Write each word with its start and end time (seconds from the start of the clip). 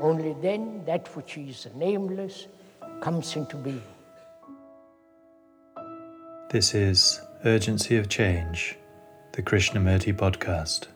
Only 0.00 0.34
then 0.42 0.84
that 0.86 1.14
which 1.16 1.38
is 1.38 1.68
nameless 1.74 2.48
comes 3.00 3.36
into 3.36 3.56
being. 3.56 3.82
This 6.50 6.74
is 6.74 7.20
Urgency 7.44 7.96
of 7.96 8.08
Change, 8.08 8.76
the 9.32 9.42
Krishnamurti 9.42 10.14
podcast. 10.14 10.88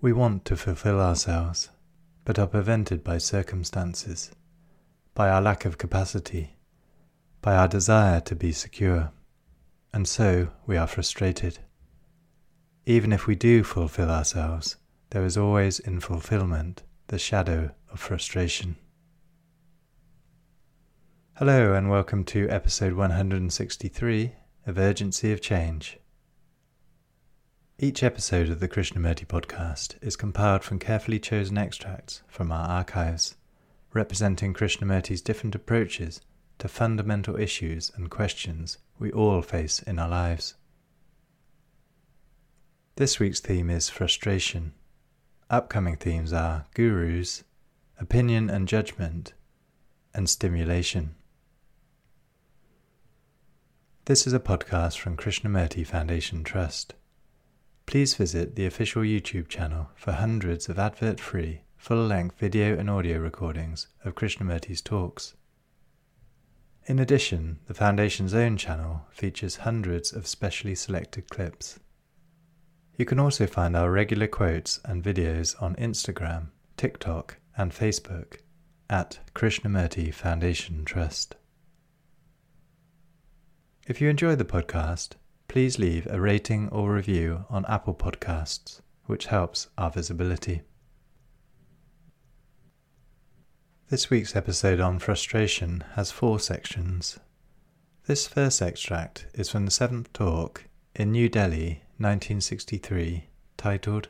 We 0.00 0.12
want 0.12 0.44
to 0.44 0.56
fulfill 0.56 1.00
ourselves, 1.00 1.70
but 2.24 2.38
are 2.38 2.46
prevented 2.46 3.02
by 3.02 3.18
circumstances, 3.18 4.30
by 5.14 5.28
our 5.28 5.42
lack 5.42 5.64
of 5.64 5.76
capacity, 5.76 6.56
by 7.42 7.56
our 7.56 7.68
desire 7.68 8.20
to 8.20 8.36
be 8.36 8.52
secure, 8.52 9.10
and 9.92 10.06
so 10.06 10.48
we 10.66 10.76
are 10.76 10.86
frustrated. 10.86 11.58
Even 12.84 13.12
if 13.12 13.26
we 13.26 13.34
do 13.34 13.64
fulfill 13.64 14.10
ourselves, 14.10 14.76
there 15.10 15.24
is 15.24 15.36
always 15.36 15.78
in 15.78 16.00
fulfillment 16.00 16.82
the 17.08 17.18
shadow 17.18 17.70
of 17.90 17.98
frustration. 17.98 18.76
Hello, 21.36 21.72
and 21.72 21.88
welcome 21.88 22.24
to 22.24 22.48
episode 22.48 22.92
163 22.92 24.32
of 24.66 24.78
Urgency 24.78 25.32
of 25.32 25.40
Change. 25.40 25.98
Each 27.78 28.02
episode 28.02 28.50
of 28.50 28.60
the 28.60 28.68
Krishnamurti 28.68 29.24
podcast 29.24 29.94
is 30.02 30.16
compiled 30.16 30.64
from 30.64 30.78
carefully 30.80 31.20
chosen 31.20 31.56
extracts 31.56 32.22
from 32.26 32.52
our 32.52 32.68
archives, 32.68 33.36
representing 33.94 34.52
Krishnamurti's 34.52 35.22
different 35.22 35.54
approaches 35.54 36.20
to 36.58 36.68
fundamental 36.68 37.36
issues 37.36 37.90
and 37.94 38.10
questions 38.10 38.78
we 38.98 39.12
all 39.12 39.42
face 39.42 39.80
in 39.80 39.98
our 39.98 40.08
lives. 40.08 40.54
This 42.96 43.20
week's 43.20 43.40
theme 43.40 43.70
is 43.70 43.88
frustration. 43.88 44.74
Upcoming 45.48 45.96
themes 45.96 46.32
are 46.32 46.66
gurus, 46.74 47.44
opinion 48.00 48.50
and 48.50 48.66
judgment, 48.66 49.34
and 50.12 50.28
stimulation. 50.28 51.14
This 54.06 54.26
is 54.26 54.32
a 54.32 54.40
podcast 54.40 54.98
from 54.98 55.16
Krishnamurti 55.16 55.86
Foundation 55.86 56.42
Trust. 56.42 56.94
Please 57.86 58.14
visit 58.14 58.56
the 58.56 58.66
official 58.66 59.02
YouTube 59.02 59.48
channel 59.48 59.90
for 59.94 60.12
hundreds 60.12 60.68
of 60.68 60.78
advert 60.78 61.20
free, 61.20 61.62
full 61.76 62.06
length 62.06 62.38
video 62.38 62.76
and 62.76 62.90
audio 62.90 63.18
recordings 63.18 63.88
of 64.04 64.14
Krishnamurti's 64.14 64.82
talks. 64.82 65.34
In 66.88 66.98
addition, 66.98 67.58
the 67.66 67.74
Foundation's 67.74 68.32
own 68.32 68.56
channel 68.56 69.02
features 69.10 69.56
hundreds 69.56 70.10
of 70.10 70.26
specially 70.26 70.74
selected 70.74 71.28
clips. 71.28 71.78
You 72.96 73.04
can 73.04 73.20
also 73.20 73.46
find 73.46 73.76
our 73.76 73.90
regular 73.92 74.26
quotes 74.26 74.80
and 74.86 75.04
videos 75.04 75.54
on 75.62 75.76
Instagram, 75.76 76.46
TikTok, 76.78 77.36
and 77.58 77.72
Facebook 77.72 78.38
at 78.88 79.18
Krishnamurti 79.34 80.14
Foundation 80.14 80.86
Trust. 80.86 81.36
If 83.86 84.00
you 84.00 84.08
enjoy 84.08 84.34
the 84.36 84.46
podcast, 84.46 85.10
please 85.46 85.78
leave 85.78 86.06
a 86.06 86.18
rating 86.18 86.70
or 86.70 86.94
review 86.94 87.44
on 87.50 87.66
Apple 87.66 87.94
Podcasts, 87.94 88.80
which 89.04 89.26
helps 89.26 89.68
our 89.76 89.90
visibility. 89.90 90.62
This 93.90 94.10
week's 94.10 94.36
episode 94.36 94.80
on 94.80 94.98
frustration 94.98 95.82
has 95.94 96.10
four 96.10 96.38
sections. 96.40 97.18
This 98.06 98.26
first 98.26 98.60
extract 98.60 99.24
is 99.32 99.48
from 99.48 99.64
the 99.64 99.70
seventh 99.70 100.12
talk 100.12 100.64
in 100.94 101.10
New 101.10 101.30
Delhi, 101.30 101.84
1963, 101.96 103.28
titled 103.56 104.08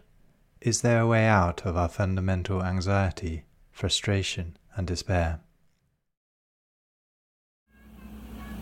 Is 0.60 0.82
There 0.82 1.02
a 1.02 1.06
Way 1.06 1.28
Out 1.28 1.64
of 1.64 1.76
Our 1.76 1.88
Fundamental 1.88 2.60
Anxiety, 2.60 3.44
Frustration, 3.70 4.56
and 4.74 4.84
Despair? 4.84 5.38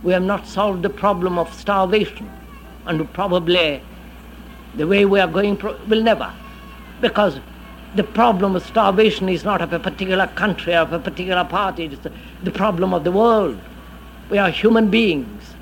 We 0.02 0.12
have 0.12 0.22
not 0.22 0.46
solved 0.46 0.82
the 0.82 0.90
problem 0.90 1.38
of 1.38 1.50
starvation 1.54 2.30
and 2.84 3.10
probably 3.14 3.80
the 4.74 4.86
way 4.86 5.06
we 5.06 5.18
are 5.18 5.28
going 5.28 5.56
pro- 5.56 5.82
will 5.86 6.02
never. 6.02 6.30
Because 7.00 7.40
the 7.96 8.04
problem 8.04 8.54
of 8.54 8.64
starvation 8.64 9.28
is 9.28 9.42
not 9.42 9.62
of 9.62 9.72
a 9.72 9.78
particular 9.78 10.26
country 10.28 10.74
or 10.74 10.80
of 10.80 10.92
a 10.92 10.98
particular 10.98 11.44
party, 11.44 11.84
it's 11.84 12.08
the, 12.42 12.50
problem 12.50 12.92
of 12.92 13.04
the 13.04 13.12
world. 13.12 13.58
We 14.28 14.38
are 14.38 14.50
human 14.50 14.90
beings, 14.90 15.54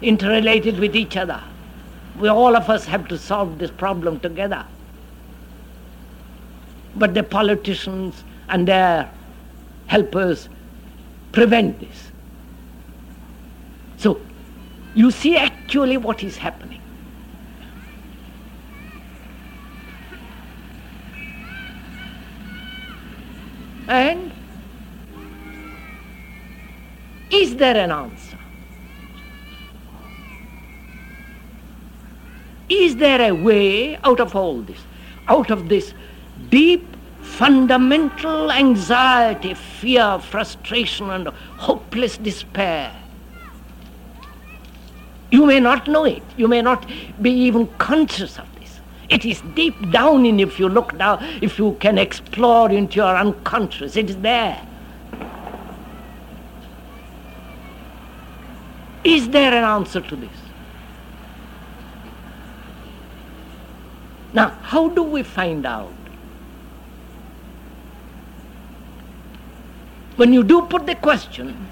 interrelated 0.00 0.78
with 0.78 0.96
each 0.96 1.16
other. 1.16 1.42
We 2.18 2.28
all 2.28 2.56
of 2.56 2.70
us 2.70 2.86
have 2.86 3.06
to 3.08 3.18
solve 3.18 3.58
this 3.58 3.70
problem 3.70 4.20
together. 4.20 4.64
But 6.96 7.12
the 7.12 7.22
politicians 7.22 8.24
and 8.48 8.66
their 8.66 9.10
helpers 9.86 10.48
prevent 11.32 11.80
this. 11.80 12.12
So 13.98 14.20
you 14.94 15.10
see 15.10 15.36
actually 15.36 15.96
what 15.96 16.22
is 16.22 16.36
happening. 16.36 16.73
And 23.88 24.32
is 27.30 27.56
there 27.56 27.76
an 27.76 27.90
answer? 27.90 28.38
Is 32.68 32.96
there 32.96 33.20
a 33.20 33.32
way 33.32 33.96
out 33.96 34.20
of 34.20 34.34
all 34.34 34.62
this? 34.62 34.80
Out 35.28 35.50
of 35.50 35.68
this 35.68 35.92
deep, 36.48 36.86
fundamental 37.20 38.50
anxiety, 38.50 39.54
fear, 39.54 40.18
frustration, 40.18 41.10
and 41.10 41.28
hopeless 41.58 42.16
despair? 42.16 42.94
You 45.30 45.44
may 45.44 45.60
not 45.60 45.88
know 45.88 46.04
it. 46.04 46.22
You 46.36 46.48
may 46.48 46.62
not 46.62 46.88
be 47.20 47.30
even 47.30 47.66
conscious 47.78 48.38
of 48.38 48.46
this. 48.53 48.53
It 49.08 49.24
is 49.24 49.42
deep 49.54 49.90
down 49.90 50.24
in 50.26 50.40
if 50.40 50.58
you 50.58 50.68
look 50.68 50.96
down, 50.98 51.22
if 51.42 51.58
you 51.58 51.76
can 51.80 51.98
explore 51.98 52.70
into 52.70 52.96
your 52.96 53.16
unconscious, 53.16 53.96
it 53.96 54.10
is 54.10 54.16
there. 54.18 54.60
Is 59.04 59.28
there 59.28 59.52
an 59.52 59.64
answer 59.64 60.00
to 60.00 60.16
this? 60.16 60.30
Now, 64.32 64.48
how 64.62 64.88
do 64.88 65.02
we 65.02 65.22
find 65.22 65.66
out? 65.66 65.92
When 70.16 70.32
you 70.32 70.42
do 70.42 70.62
put 70.62 70.86
the 70.86 70.94
question, 70.94 71.68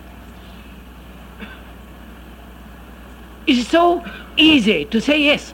It's 3.46 3.68
so 3.68 4.04
easy 4.36 4.84
to 4.86 5.00
say 5.00 5.20
yes. 5.20 5.52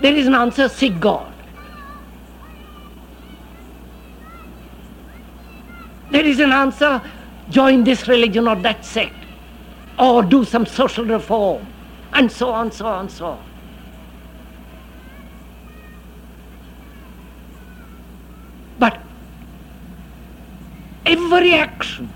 There 0.00 0.14
is 0.14 0.26
an 0.26 0.34
answer, 0.34 0.68
seek 0.68 1.00
God. 1.00 1.32
There 6.10 6.24
is 6.24 6.38
an 6.40 6.52
answer, 6.52 7.02
join 7.50 7.84
this 7.84 8.06
religion 8.06 8.46
or 8.46 8.56
that 8.56 8.84
sect, 8.84 9.14
or 9.98 10.22
do 10.22 10.44
some 10.44 10.66
social 10.66 11.04
reform, 11.04 11.66
and 12.12 12.30
so 12.30 12.50
on, 12.50 12.70
so 12.70 12.86
on, 12.86 13.08
so 13.08 13.26
on. 13.26 13.44
But 18.78 19.00
every 21.04 21.54
action 21.54 22.12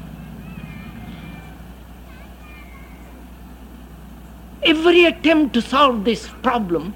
every 4.62 5.04
attempt 5.04 5.54
to 5.54 5.62
solve 5.62 6.04
this 6.04 6.28
problem 6.42 6.94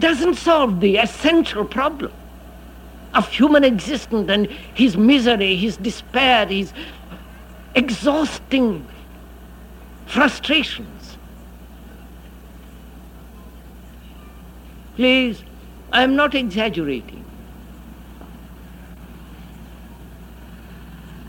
doesn't 0.00 0.34
solve 0.34 0.80
the 0.80 0.96
essential 0.96 1.64
problem 1.64 2.12
of 3.14 3.28
human 3.28 3.64
existence 3.64 4.28
and 4.28 4.46
his 4.74 4.96
misery, 4.96 5.56
his 5.56 5.76
despair, 5.76 6.46
his 6.46 6.72
exhausting 7.74 8.86
frustrations. 10.06 11.16
Please, 14.96 15.42
I 15.92 16.02
am 16.02 16.16
not 16.16 16.34
exaggerating. 16.34 17.24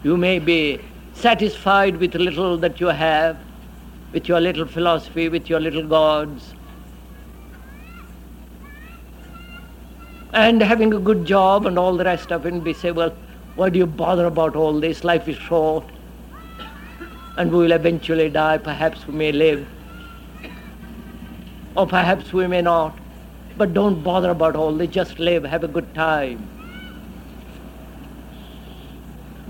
You 0.04 0.16
may 0.16 0.40
be 0.40 0.80
satisfied 1.14 1.98
with 1.98 2.16
little 2.16 2.58
that 2.58 2.80
you 2.80 2.88
have, 2.88 3.38
with 4.14 4.28
your 4.28 4.40
little 4.40 4.66
philosophy, 4.66 5.28
with 5.28 5.50
your 5.50 5.60
little 5.60 5.86
gods, 5.86 6.54
and 10.38 10.62
having 10.62 10.94
a 10.94 11.00
good 11.00 11.26
job 11.26 11.66
and 11.66 11.80
all 11.80 11.98
the 11.98 12.04
rest 12.04 12.32
of 12.32 12.46
it, 12.46 12.54
and 12.54 12.64
we 12.64 12.72
say, 12.72 12.92
well, 12.92 13.12
why 13.56 13.70
do 13.72 13.80
you 13.80 13.88
bother 13.88 14.26
about 14.26 14.56
all 14.56 14.80
this? 14.80 15.04
Life 15.04 15.28
is 15.28 15.36
short, 15.36 15.84
and 17.38 17.52
we 17.52 17.58
will 17.58 17.72
eventually 17.72 18.30
die. 18.30 18.60
Perhaps 18.60 19.08
we 19.08 19.16
may 19.16 19.32
live, 19.32 19.68
or 21.76 21.88
perhaps 21.88 22.34
we 22.34 22.46
may 22.46 22.62
not. 22.62 22.96
But 23.58 23.74
don't 23.74 24.04
bother 24.04 24.30
about 24.30 24.56
all 24.56 24.72
this, 24.72 24.92
just 24.92 25.18
live, 25.18 25.44
have 25.44 25.64
a 25.64 25.68
good 25.68 25.92
time. 25.96 26.48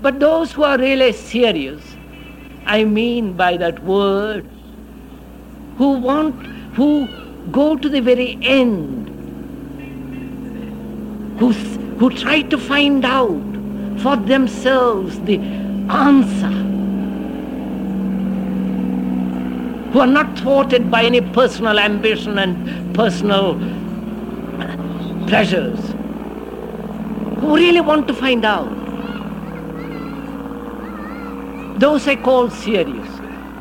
But 0.00 0.20
those 0.20 0.52
who 0.52 0.62
are 0.62 0.78
really 0.78 1.12
serious, 1.12 1.82
I 2.64 2.84
mean 2.84 3.34
by 3.34 3.58
that 3.58 3.84
word, 3.84 4.48
who 5.76 5.92
want, 5.98 6.46
who 6.76 7.06
go 7.52 7.76
to 7.76 7.88
the 7.90 8.00
very 8.00 8.38
end, 8.40 9.07
who, 11.38 11.52
who 11.98 12.10
try 12.10 12.42
to 12.42 12.58
find 12.58 13.04
out 13.04 13.42
for 14.00 14.16
themselves 14.16 15.20
the 15.20 15.38
answer, 15.38 16.48
who 19.92 20.00
are 20.00 20.06
not 20.06 20.38
thwarted 20.38 20.90
by 20.90 21.04
any 21.04 21.20
personal 21.20 21.78
ambition 21.78 22.38
and 22.38 22.94
personal 22.94 23.54
pleasures, 25.26 25.78
who 27.40 27.54
really 27.56 27.80
want 27.80 28.06
to 28.08 28.14
find 28.14 28.44
out 28.44 28.68
those 31.78 32.08
I 32.08 32.16
call 32.16 32.50
serious. 32.50 33.08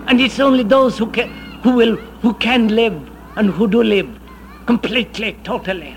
And 0.08 0.20
it's 0.22 0.40
only 0.40 0.64
those 0.64 0.98
who 0.98 1.08
can, 1.08 1.30
who 1.62 1.72
will, 1.72 1.96
who 2.22 2.34
can 2.36 2.70
live 2.70 2.94
and 3.36 3.50
who 3.50 3.68
do 3.68 3.84
live 3.84 4.10
completely, 4.66 5.38
totally. 5.44 5.96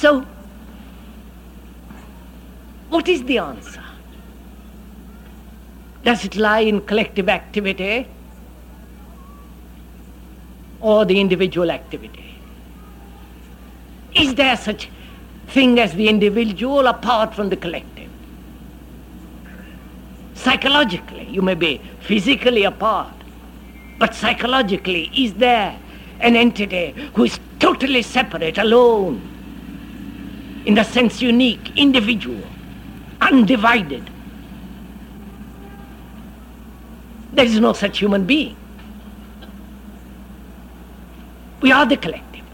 So, 0.00 0.24
what 2.88 3.08
is 3.08 3.24
the 3.24 3.38
answer? 3.38 3.84
Does 6.04 6.24
it 6.24 6.36
lie 6.36 6.60
in 6.60 6.80
collective 6.82 7.28
activity 7.28 8.06
or 10.80 11.04
the 11.04 11.20
individual 11.20 11.70
activity? 11.70 12.36
Is 14.14 14.34
there 14.36 14.56
such 14.56 14.88
thing 15.48 15.80
as 15.80 15.94
the 15.94 16.08
individual 16.08 16.86
apart 16.86 17.34
from 17.34 17.48
the 17.48 17.56
collective. 17.56 18.10
Psychologically, 20.34 21.24
you 21.24 21.42
may 21.42 21.54
be 21.54 21.80
physically 22.00 22.64
apart, 22.64 23.14
but 23.98 24.14
psychologically, 24.14 25.10
is 25.16 25.34
there 25.34 25.78
an 26.20 26.36
entity 26.36 26.94
who 27.14 27.24
is 27.24 27.40
totally 27.58 28.02
separate, 28.02 28.58
alone, 28.58 29.37
in 30.66 30.74
the 30.74 30.84
sense 30.84 31.22
unique, 31.22 31.76
individual, 31.76 32.42
undivided? 33.20 34.10
There 37.32 37.44
is 37.44 37.60
no 37.60 37.72
such 37.72 37.98
human 37.98 38.24
being. 38.24 38.56
We 41.60 41.72
are 41.72 41.86
the 41.86 41.96
collective. 41.96 42.44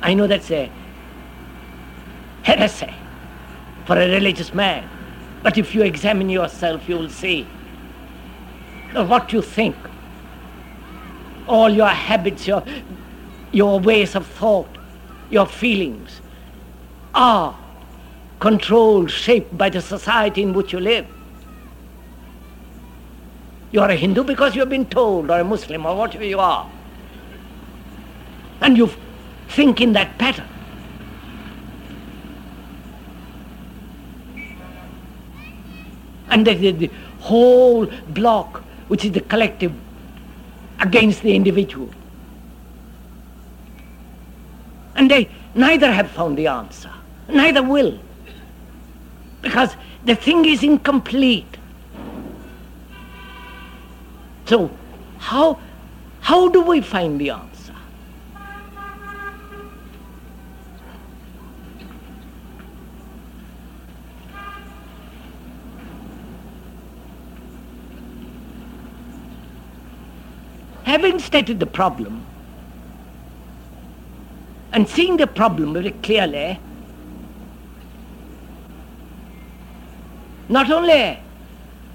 I 0.00 0.14
know 0.14 0.26
that's 0.26 0.50
a 0.50 0.70
heresy 2.42 2.92
for 3.86 3.96
a 3.96 4.08
religious 4.08 4.52
man. 4.52 4.88
But 5.42 5.58
if 5.58 5.74
you 5.74 5.82
examine 5.82 6.28
yourself, 6.28 6.88
you 6.88 6.96
will 6.96 7.10
see 7.10 7.46
what 8.94 9.32
you 9.32 9.42
think, 9.42 9.76
all 11.46 11.70
your 11.70 11.88
habits, 11.88 12.46
your, 12.46 12.62
your 13.52 13.78
ways 13.78 14.14
of 14.14 14.26
thought, 14.26 14.68
your 15.30 15.46
feelings 15.46 16.20
are 17.14 17.56
controlled, 18.40 19.10
shaped 19.10 19.56
by 19.56 19.70
the 19.70 19.80
society 19.80 20.42
in 20.42 20.52
which 20.52 20.72
you 20.72 20.80
live. 20.80 21.06
You 23.70 23.80
are 23.80 23.90
a 23.90 23.96
Hindu 23.96 24.24
because 24.24 24.54
you 24.54 24.60
have 24.60 24.68
been 24.68 24.86
told, 24.86 25.30
or 25.30 25.38
a 25.38 25.44
Muslim, 25.44 25.86
or 25.86 25.96
whatever 25.96 26.24
you 26.24 26.38
are. 26.38 26.70
And 28.60 28.76
you've 28.76 28.96
think 29.48 29.80
in 29.80 29.92
that 29.92 30.18
pattern. 30.18 30.48
And 36.30 36.46
the, 36.46 36.54
the, 36.54 36.72
the 36.72 36.90
whole 37.20 37.86
block, 38.08 38.62
which 38.88 39.04
is 39.04 39.12
the 39.12 39.20
collective, 39.20 39.72
against 40.80 41.22
the 41.22 41.34
individual. 41.34 41.90
And 44.94 45.10
they 45.10 45.30
neither 45.54 45.92
have 45.92 46.10
found 46.10 46.36
the 46.38 46.46
answer, 46.46 46.90
neither 47.28 47.62
will. 47.62 47.98
Because 49.40 49.76
the 50.04 50.14
thing 50.14 50.44
is 50.44 50.62
incomplete. 50.62 51.56
So, 54.46 54.70
how, 55.18 55.58
how 56.20 56.48
do 56.48 56.62
we 56.62 56.80
find 56.80 57.20
the 57.20 57.30
answer? 57.30 57.52
having 70.92 71.18
stated 71.18 71.58
the 71.58 71.66
problem 71.66 72.24
and 74.72 74.88
seeing 74.88 75.16
the 75.16 75.26
problem 75.26 75.74
very 75.74 75.90
clearly, 75.90 76.58
not 80.48 80.70
only 80.70 81.18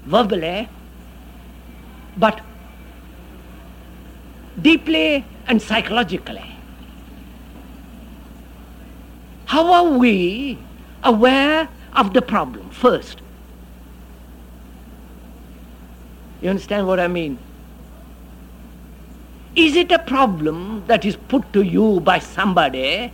verbally, 0.04 0.68
but 2.16 2.40
deeply 4.60 5.24
and 5.46 5.60
psychologically. 5.60 6.54
How 9.46 9.72
are 9.72 9.98
we 9.98 10.58
aware 11.02 11.68
of 11.94 12.12
the 12.12 12.22
problem 12.22 12.70
first? 12.70 13.22
You 16.40 16.50
understand 16.50 16.86
what 16.86 17.00
I 17.00 17.08
mean? 17.08 17.38
Is 19.58 19.74
it 19.74 19.90
a 19.90 19.98
problem 19.98 20.84
that 20.86 21.04
is 21.04 21.16
put 21.16 21.52
to 21.52 21.62
you 21.62 21.98
by 21.98 22.20
somebody 22.20 23.12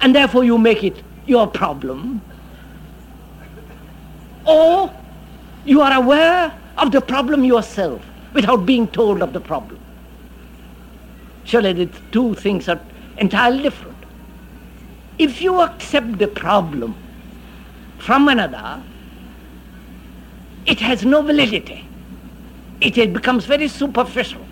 and 0.00 0.14
therefore 0.14 0.44
you 0.44 0.56
make 0.56 0.84
it 0.84 1.02
your 1.26 1.48
problem? 1.48 2.22
Or 4.46 4.94
you 5.64 5.80
are 5.80 5.92
aware 5.92 6.56
of 6.76 6.92
the 6.92 7.00
problem 7.00 7.44
yourself 7.44 8.00
without 8.34 8.66
being 8.66 8.86
told 8.86 9.20
of 9.20 9.32
the 9.32 9.40
problem? 9.40 9.80
Surely 11.42 11.72
the 11.72 11.86
two 12.12 12.36
things 12.36 12.68
are 12.68 12.80
entirely 13.16 13.64
different. 13.64 13.96
If 15.18 15.42
you 15.42 15.60
accept 15.60 16.18
the 16.18 16.28
problem 16.28 16.94
from 17.98 18.28
another, 18.28 18.80
it 20.66 20.78
has 20.78 21.04
no 21.04 21.22
validity. 21.22 21.84
It 22.80 23.12
becomes 23.12 23.44
very 23.44 23.66
superficial. 23.66 24.47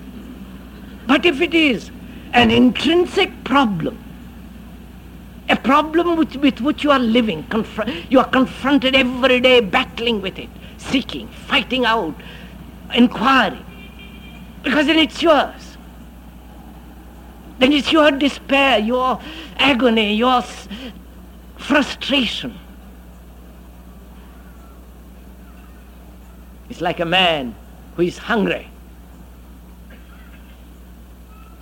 But 1.07 1.25
if 1.25 1.41
it 1.41 1.55
is 1.55 1.91
an 2.33 2.51
intrinsic 2.51 3.45
problem, 3.45 4.03
a 5.49 5.57
problem 5.57 6.17
with, 6.17 6.35
with 6.37 6.61
which 6.61 6.83
you 6.83 6.91
are 6.91 6.99
living, 6.99 7.45
confr- 7.45 8.11
you 8.11 8.19
are 8.19 8.29
confronted 8.29 8.97
every 8.97 9.41
day, 9.41 9.61
battling 9.61 10.21
with 10.21 10.39
it, 10.39 10.49
seeking, 10.79 11.29
fighting 11.29 11.85
out, 11.85 12.15
inquiring, 12.95 13.65
because 14.65 14.87
then 14.89 14.99
it's 14.99 15.23
yours. 15.23 15.77
Then 17.59 17.73
it's 17.73 17.91
your 17.93 18.11
despair, 18.11 18.79
your 18.81 19.21
agony, 19.59 20.15
your 20.15 20.39
s- 20.39 20.69
frustration. 21.57 22.59
It's 26.69 26.81
like 26.81 26.99
a 27.01 27.05
man 27.07 27.55
who 27.95 28.03
is 28.03 28.19
hungry 28.19 28.69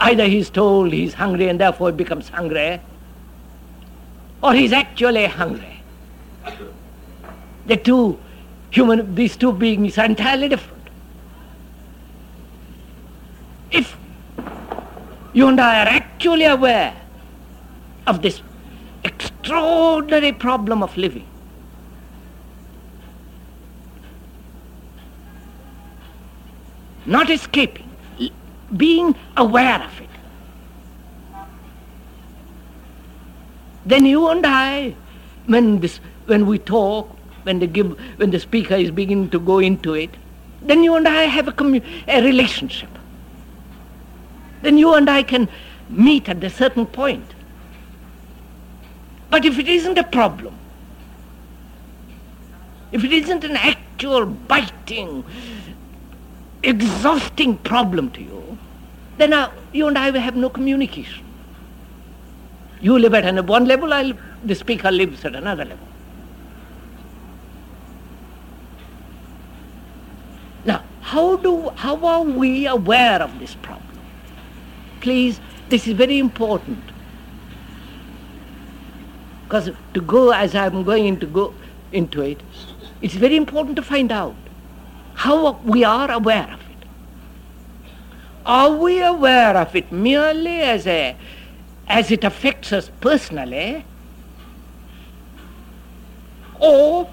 Either 0.06 0.26
he's 0.26 0.50
told 0.50 0.92
he's 0.92 1.14
hungry 1.14 1.49
and 1.49 1.58
therefore 1.58 1.90
becomes 1.90 2.28
hungry, 2.28 2.78
or 4.42 4.52
he's 4.52 4.70
actually 4.70 5.25
hungry. 5.25 5.80
The 7.66 7.78
two 7.78 8.18
human, 8.70 9.14
these 9.14 9.34
two 9.34 9.52
beings 9.52 9.96
are 9.96 10.04
entirely 10.04 10.49
different. 10.49 10.90
If 13.70 13.96
you 15.32 15.49
and 15.49 15.58
I 15.58 15.84
are 15.84 15.88
actually 15.88 16.44
aware 16.44 16.94
of 18.06 18.20
this 18.20 18.42
extraordinary 19.04 20.32
problem 20.32 20.82
of 20.82 20.94
living, 20.99 21.26
not 27.06 27.30
escaping, 27.30 27.84
being 28.76 29.14
aware 29.37 29.83
of 29.83 30.00
it. 30.00 30.09
Then 33.87 34.07
you 34.07 34.28
and 34.28 34.45
I, 34.47 34.95
when, 35.47 35.81
this, 35.81 36.00
when 36.26 36.47
we 36.47 36.59
talk, 36.59 37.11
when, 37.43 37.59
they 37.59 37.66
give, 37.66 37.99
when 38.19 38.31
the 38.31 38.40
speaker 38.40 38.75
is 38.75 38.90
beginning 38.90 39.31
to 39.31 39.38
go 39.38 39.59
into 39.59 39.95
it, 39.95 40.11
then 40.62 40.83
you 40.83 40.95
and 40.95 41.07
I 41.07 41.25
have 41.25 41.49
a, 41.49 41.52
commu- 41.52 41.85
a 42.09 42.23
relationship. 42.23 42.88
Then 44.62 44.78
you 44.78 44.95
and 44.95 45.11
I 45.11 45.23
can 45.23 45.49
meet 45.90 46.28
at 46.28 46.43
a 46.43 46.49
certain 46.49 46.87
point. 46.87 47.35
But 49.28 49.45
if 49.45 49.59
it 49.59 49.69
isn't 49.69 49.99
a 49.99 50.04
problem, 50.04 50.57
if 52.93 53.04
it 53.04 53.12
isn't 53.12 53.45
an 53.45 53.57
actual 53.57 54.25
biting, 54.25 55.25
exhausting 56.62 57.59
problem 57.59 58.11
to 58.12 58.23
you, 58.23 58.53
then 59.16 59.33
uh, 59.33 59.50
you 59.73 59.87
and 59.87 59.97
I 59.97 60.11
will 60.11 60.21
have 60.21 60.37
no 60.37 60.49
communication. 60.49 61.25
You 62.80 62.99
live 62.99 63.14
at 63.14 63.47
one 63.47 63.66
level, 63.66 63.92
I'll, 63.92 64.12
the 64.44 64.54
speaker 64.54 64.90
lives 64.90 65.25
at 65.25 65.35
another 65.35 65.64
level. 65.64 65.88
Now, 70.64 70.83
how, 71.00 71.37
do, 71.37 71.71
how 71.71 72.04
are 72.04 72.23
we 72.23 72.66
aware 72.66 73.23
of 73.23 73.38
this 73.38 73.54
problem? 73.54 73.99
Please, 75.00 75.40
this 75.68 75.87
is 75.87 75.94
very 75.94 76.18
important. 76.18 76.83
Because 79.44 79.71
to 79.92 80.00
go 80.00 80.30
as 80.30 80.54
I'm 80.54 80.83
going 80.83 81.21
to 81.21 81.26
go 81.26 81.54
into 81.92 82.23
it, 82.23 82.40
it's 83.00 83.14
very 83.14 83.37
important 83.37 83.76
to 83.76 83.83
find 83.83 84.11
out 84.11 84.35
how 85.14 85.61
we 85.64 85.85
are 85.85 86.11
aware 86.11 86.50
of. 86.52 86.63
Are 88.47 88.71
we 88.71 89.03
aware 89.03 89.57
of 89.57 89.75
it 89.75 89.91
merely 89.91 90.61
as 90.61 90.87
a 90.87 91.17
as 91.87 92.11
it 92.11 92.25
affects 92.25 92.73
us 92.73 92.91
personally, 93.01 93.85
or 96.59 97.11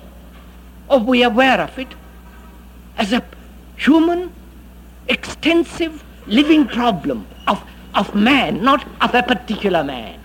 are 0.89 0.99
we 0.99 1.23
aware 1.23 1.59
of 1.59 1.77
it 1.77 1.89
as 2.97 3.11
a 3.11 3.21
human, 3.75 4.31
extensive, 5.09 6.03
living 6.25 6.67
problem 6.67 7.27
of, 7.47 7.61
of 7.95 8.15
man, 8.15 8.63
not 8.63 8.87
of 9.01 9.13
a 9.13 9.23
particular 9.23 9.83
man? 9.83 10.20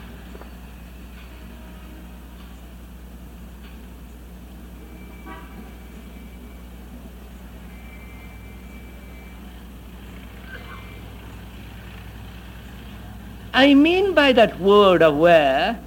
I 13.64 13.72
mean 13.72 14.12
by 14.12 14.32
that 14.32 14.60
word 14.60 15.00
aware 15.00 15.78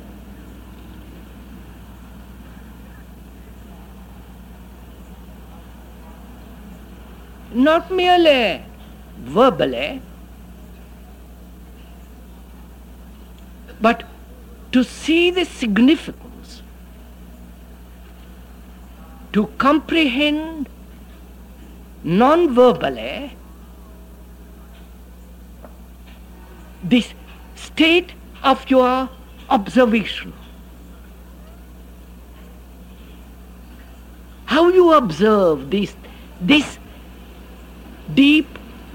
not 7.54 7.92
merely 7.92 8.64
verbally, 9.18 10.02
but 13.82 14.04
to 14.72 14.84
see 14.84 15.30
the 15.32 15.46
significance, 15.46 16.62
to 19.34 19.48
comprehend 19.58 20.70
non 22.04 22.54
verbally 22.54 23.36
this 26.84 27.14
state 27.60 28.14
of 28.44 28.70
your 28.70 29.10
observation. 29.50 30.34
How 34.46 34.70
you 34.70 34.94
observe 34.94 35.70
this, 35.70 35.96
this 36.42 36.80
deep, 38.14 38.48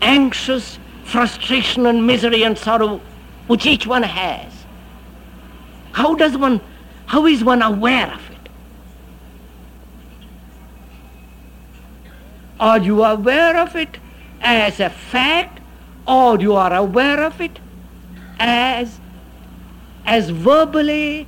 anxious 0.02 0.78
frustration 1.04 1.86
and 1.86 2.06
misery 2.06 2.42
and 2.42 2.58
sorrow 2.58 3.00
which 3.46 3.66
each 3.66 3.86
one 3.86 4.02
has. 4.02 4.52
How 5.92 6.14
does 6.14 6.36
one, 6.36 6.60
how 7.06 7.26
is 7.26 7.44
one 7.44 7.62
aware 7.62 8.12
of 8.12 8.30
it? 8.30 8.48
Are 12.58 12.78
you 12.78 13.04
aware 13.04 13.56
of 13.56 13.76
it 13.76 13.98
as 14.40 14.80
a 14.80 14.90
fact 14.90 15.60
or 16.06 16.40
you 16.40 16.54
are 16.54 16.72
aware 16.72 17.22
of 17.22 17.40
it 17.40 17.60
as, 18.38 18.98
as 20.06 20.30
verbally 20.30 21.26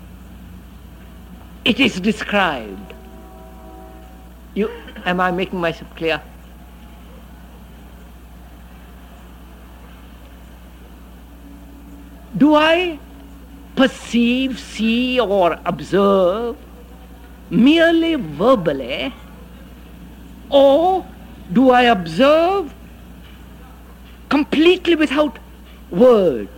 it 1.64 1.80
is 1.80 2.00
described. 2.00 2.94
You, 4.54 4.70
am 5.04 5.20
I 5.20 5.30
making 5.30 5.60
myself 5.60 5.94
clear? 5.96 6.20
Do 12.36 12.54
I 12.54 12.98
perceive, 13.74 14.58
see, 14.58 15.18
or 15.20 15.58
observe 15.64 16.56
merely 17.50 18.14
verbally, 18.14 19.14
or 20.50 21.06
do 21.52 21.70
I 21.70 21.82
observe 21.82 22.74
completely 24.28 24.94
without 24.94 25.38
words? 25.90 26.55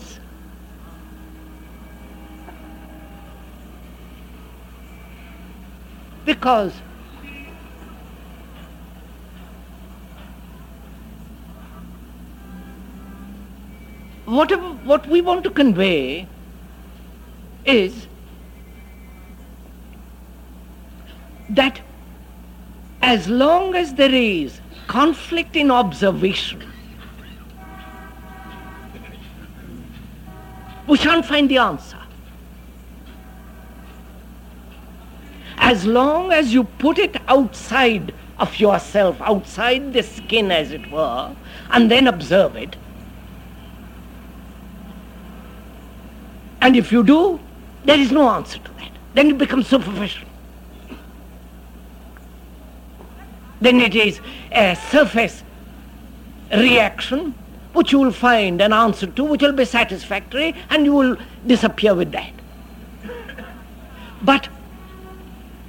Because 6.29 6.75
what, 14.27 14.51
what 14.85 15.07
we 15.09 15.23
want 15.23 15.43
to 15.45 15.51
convey 15.51 16.29
is 17.65 18.07
that 21.49 21.81
as 23.01 23.27
long 23.27 23.75
as 23.75 23.95
there 23.95 24.15
is 24.15 24.61
conflict 24.87 25.57
in 25.57 25.71
observation, 25.71 26.63
we 30.87 30.99
shan't 30.99 31.25
find 31.25 31.49
the 31.49 31.57
answer. 31.57 31.98
As 35.59 35.87
long 35.87 36.33
as 36.33 36.53
you 36.53 36.65
put 36.65 36.99
it 36.99 37.17
outside 37.29 38.15
of 38.39 38.59
yourself, 38.59 39.21
outside 39.21 39.93
the 39.93 40.03
skin 40.03 40.51
as 40.51 40.71
it 40.71 40.91
were, 40.91 41.35
and 41.71 41.91
then 41.91 42.07
observe 42.07 42.57
it. 42.57 42.77
And 46.61 46.77
if 46.77 46.91
you 46.93 47.03
do, 47.05 47.41
there 47.85 47.99
is 47.99 48.11
no 48.11 48.29
answer 48.31 48.59
to 48.59 48.73
that. 48.79 48.91
Then 49.15 49.31
it 49.31 49.39
becomes 49.39 49.67
superficial. 49.67 50.29
Then 53.61 53.81
it 53.81 53.95
is 53.95 54.21
a 54.53 54.77
surface 54.77 55.43
reaction 56.53 57.35
which 57.73 57.93
you 57.93 57.99
will 57.99 58.13
find 58.13 58.61
an 58.61 58.73
answer 58.73 59.07
to, 59.07 59.25
which 59.25 59.43
will 59.43 59.53
be 59.53 59.65
satisfactory, 59.65 60.55
and 60.71 60.85
you 60.85 60.93
will 60.93 61.17
disappear 61.47 61.95
with 61.95 62.13
that. 62.13 62.33
But 64.23 64.49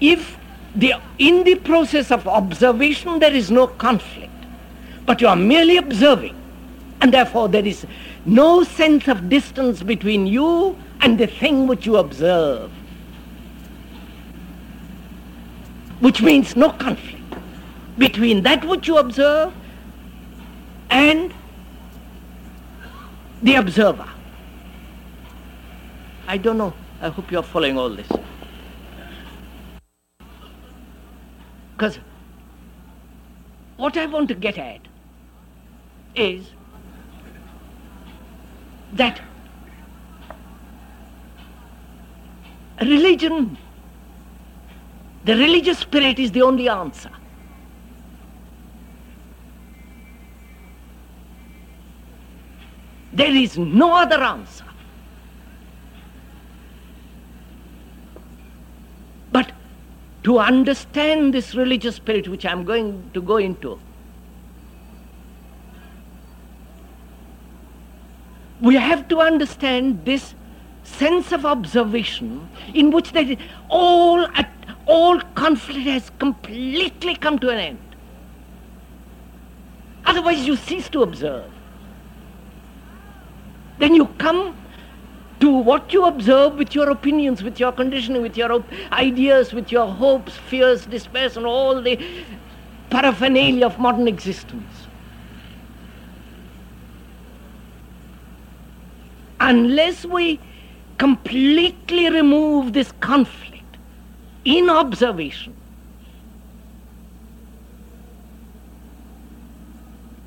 if 0.02 0.38
the, 0.76 0.94
in 1.18 1.44
the 1.44 1.56
process 1.56 2.12
of 2.12 2.28
observation 2.28 3.20
there 3.20 3.34
is 3.34 3.50
no 3.52 3.68
conflict, 3.68 4.32
but 5.06 5.22
you 5.22 5.28
are 5.28 5.36
merely 5.36 5.78
observing, 5.78 6.36
and 7.02 7.14
therefore 7.14 7.50
there 7.50 7.66
is 7.66 7.86
no 8.26 8.64
sense 8.64 9.08
of 9.08 9.30
distance 9.30 9.82
between 9.84 10.28
you 10.28 10.78
and 11.02 11.18
the 11.18 11.28
thing 11.28 11.68
which 11.68 11.86
you 11.86 11.98
observe, 11.98 12.72
which 16.00 16.22
means 16.22 16.56
no 16.56 16.70
conflict 16.72 17.34
between 17.98 18.44
that 18.44 18.64
which 18.66 18.88
you 18.88 18.98
observe 18.98 19.54
and 20.90 21.34
the 23.42 23.56
observer. 23.56 24.08
I 26.28 26.38
don't 26.38 26.58
know. 26.58 26.74
I 27.02 27.10
hope 27.10 27.32
you 27.32 27.40
are 27.40 27.44
following 27.44 27.78
all 27.78 27.90
this. 27.90 28.08
Because 31.80 31.98
what 33.78 33.96
I 33.96 34.06
want 34.06 34.28
to 34.28 34.36
get 34.36 34.58
at 34.58 34.82
is 36.14 36.46
that 38.92 39.22
religion, 42.82 43.58
the 45.24 45.38
religious 45.38 45.80
spirit 45.80 46.20
is 46.20 46.34
the 46.34 46.42
only 46.42 46.68
answer. 46.68 47.12
There 53.14 53.34
is 53.34 53.58
no 53.58 53.94
other 53.94 54.22
answer. 54.22 54.69
To 60.24 60.40
understand 60.40 61.34
this 61.34 61.56
religious 61.56 61.96
spirit, 61.96 62.28
which 62.28 62.46
I'm 62.46 62.66
going 62.66 63.10
to 63.14 63.22
go 63.22 63.38
into, 63.38 63.80
we 68.62 68.76
have 68.76 69.08
to 69.08 69.20
understand 69.20 70.04
this 70.06 70.34
sense 70.84 71.32
of 71.32 71.46
observation 71.46 72.50
in 72.74 72.92
which 72.92 73.12
that 73.14 73.38
all 73.70 74.28
all 74.86 75.22
conflict 75.36 75.88
has 75.88 76.10
completely 76.18 77.16
come 77.16 77.38
to 77.40 77.50
an 77.50 77.60
end. 77.60 77.80
Otherwise, 80.06 80.48
you 80.48 80.56
cease 80.56 80.90
to 80.90 81.04
observe. 81.04 81.46
Then 83.78 83.94
you 83.94 84.08
come 84.18 84.59
to 85.40 85.50
what 85.50 85.94
you 85.94 86.06
observe 86.06 86.56
with 86.56 86.76
your 86.76 86.90
opinions, 86.90 87.42
with 87.44 87.60
your 87.60 87.72
conditioning, 87.72 88.22
with 88.22 88.36
your 88.36 88.52
op- 88.52 88.72
ideas, 88.92 89.54
with 89.54 89.72
your 89.72 89.88
hopes, 89.88 90.36
fears, 90.36 90.86
despairs, 90.86 91.38
and 91.38 91.46
all 91.46 91.82
the 91.82 92.00
paraphernalia 92.90 93.66
of 93.66 93.80
modern 93.80 94.08
existence. 94.08 94.88
Unless 99.40 100.06
we 100.06 100.40
completely 100.98 102.10
remove 102.10 102.74
this 102.74 102.92
conflict 103.00 103.78
in 104.44 104.70
observation, 104.70 105.56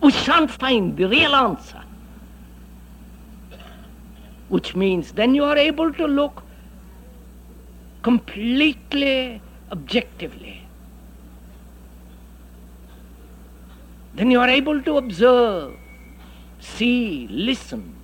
we 0.03 0.11
shan't 0.11 0.51
find 0.51 0.97
the 0.97 1.05
real 1.07 1.35
answer 1.35 1.82
which 4.53 4.75
means 4.77 5.13
then 5.13 5.35
you 5.35 5.45
are 5.45 5.57
able 5.57 5.91
to 5.95 6.07
look 6.07 6.43
completely 8.03 9.41
objectively. 9.71 10.67
Then 14.15 14.31
you 14.31 14.41
are 14.41 14.51
able 14.51 14.83
to 14.83 14.99
observe, 14.99 15.75
see, 16.61 17.27
listen 17.31 17.95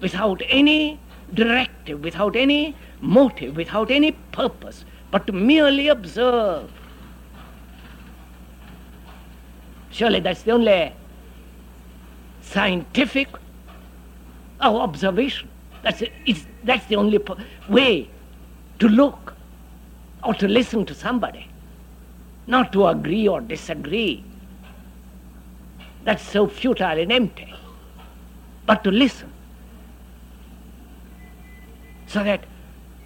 without 0.00 0.42
any 0.48 0.98
directive, 1.32 2.02
without 2.02 2.34
any 2.34 2.74
motive, 3.00 3.54
without 3.56 3.92
any 3.92 4.10
purpose, 4.32 4.84
but 5.12 5.28
to 5.28 5.32
merely 5.32 5.86
observe. 5.86 6.68
Surely 9.92 10.18
that's 10.18 10.42
the 10.42 10.50
only 10.50 10.92
scientific 12.42 13.28
oh, 14.60 14.80
observation. 14.80 15.49
That's, 15.82 16.02
it's, 16.26 16.44
that's 16.64 16.86
the 16.86 16.96
only 16.96 17.18
way 17.68 18.08
to 18.78 18.88
look 18.88 19.34
or 20.22 20.34
to 20.34 20.48
listen 20.48 20.84
to 20.86 20.94
somebody, 20.94 21.46
not 22.46 22.72
to 22.72 22.86
agree 22.86 23.26
or 23.26 23.40
disagree. 23.40 24.22
That's 26.04 26.22
so 26.22 26.46
futile 26.46 26.98
and 26.98 27.12
empty. 27.12 27.54
But 28.66 28.84
to 28.84 28.90
listen. 28.90 29.32
So 32.06 32.24
that 32.24 32.44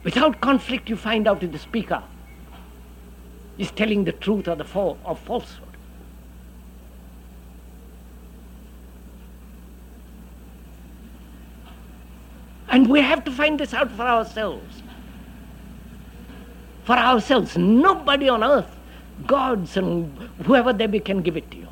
without 0.03 0.41
conflict 0.41 0.89
you 0.89 0.97
find 0.97 1.29
out 1.29 1.43
if 1.43 1.53
the 1.53 1.59
speaker 1.59 2.03
is 3.59 3.71
telling 3.71 4.05
the 4.05 4.13
truth 4.13 4.49
or 4.49 4.57
the 4.57 4.65
fa- 4.65 4.97
or 5.05 5.17
falsehood. 5.17 5.64
And 12.75 12.89
we 12.89 13.01
have 13.03 13.23
to 13.27 13.31
find 13.31 13.61
this 13.61 13.73
out 13.73 13.93
for 13.93 14.03
ourselves. 14.03 14.83
For 16.83 16.97
ourselves. 16.97 17.57
Nobody 17.57 18.29
on 18.29 18.43
earth, 18.43 18.75
gods 19.29 19.77
and 19.77 20.11
whoever 20.45 20.73
they 20.73 20.89
be, 20.89 20.99
can 20.99 21.23
give 21.23 21.37
it 21.37 21.49
to 21.53 21.57
you. 21.57 21.69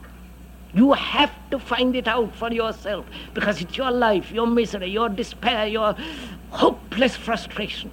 You 0.75 0.93
have 0.93 1.33
to 1.51 1.59
find 1.59 1.97
it 1.97 2.07
out 2.07 2.33
for 2.37 2.53
yourself 2.53 3.05
because 3.35 3.61
it's 3.61 3.77
your 3.77 3.91
life, 3.91 4.31
your 4.31 4.47
misery, 4.47 4.91
your 4.91 5.09
despair, 5.09 5.67
your 5.67 5.97
hopeless 6.51 7.17
frustration. 7.17 7.91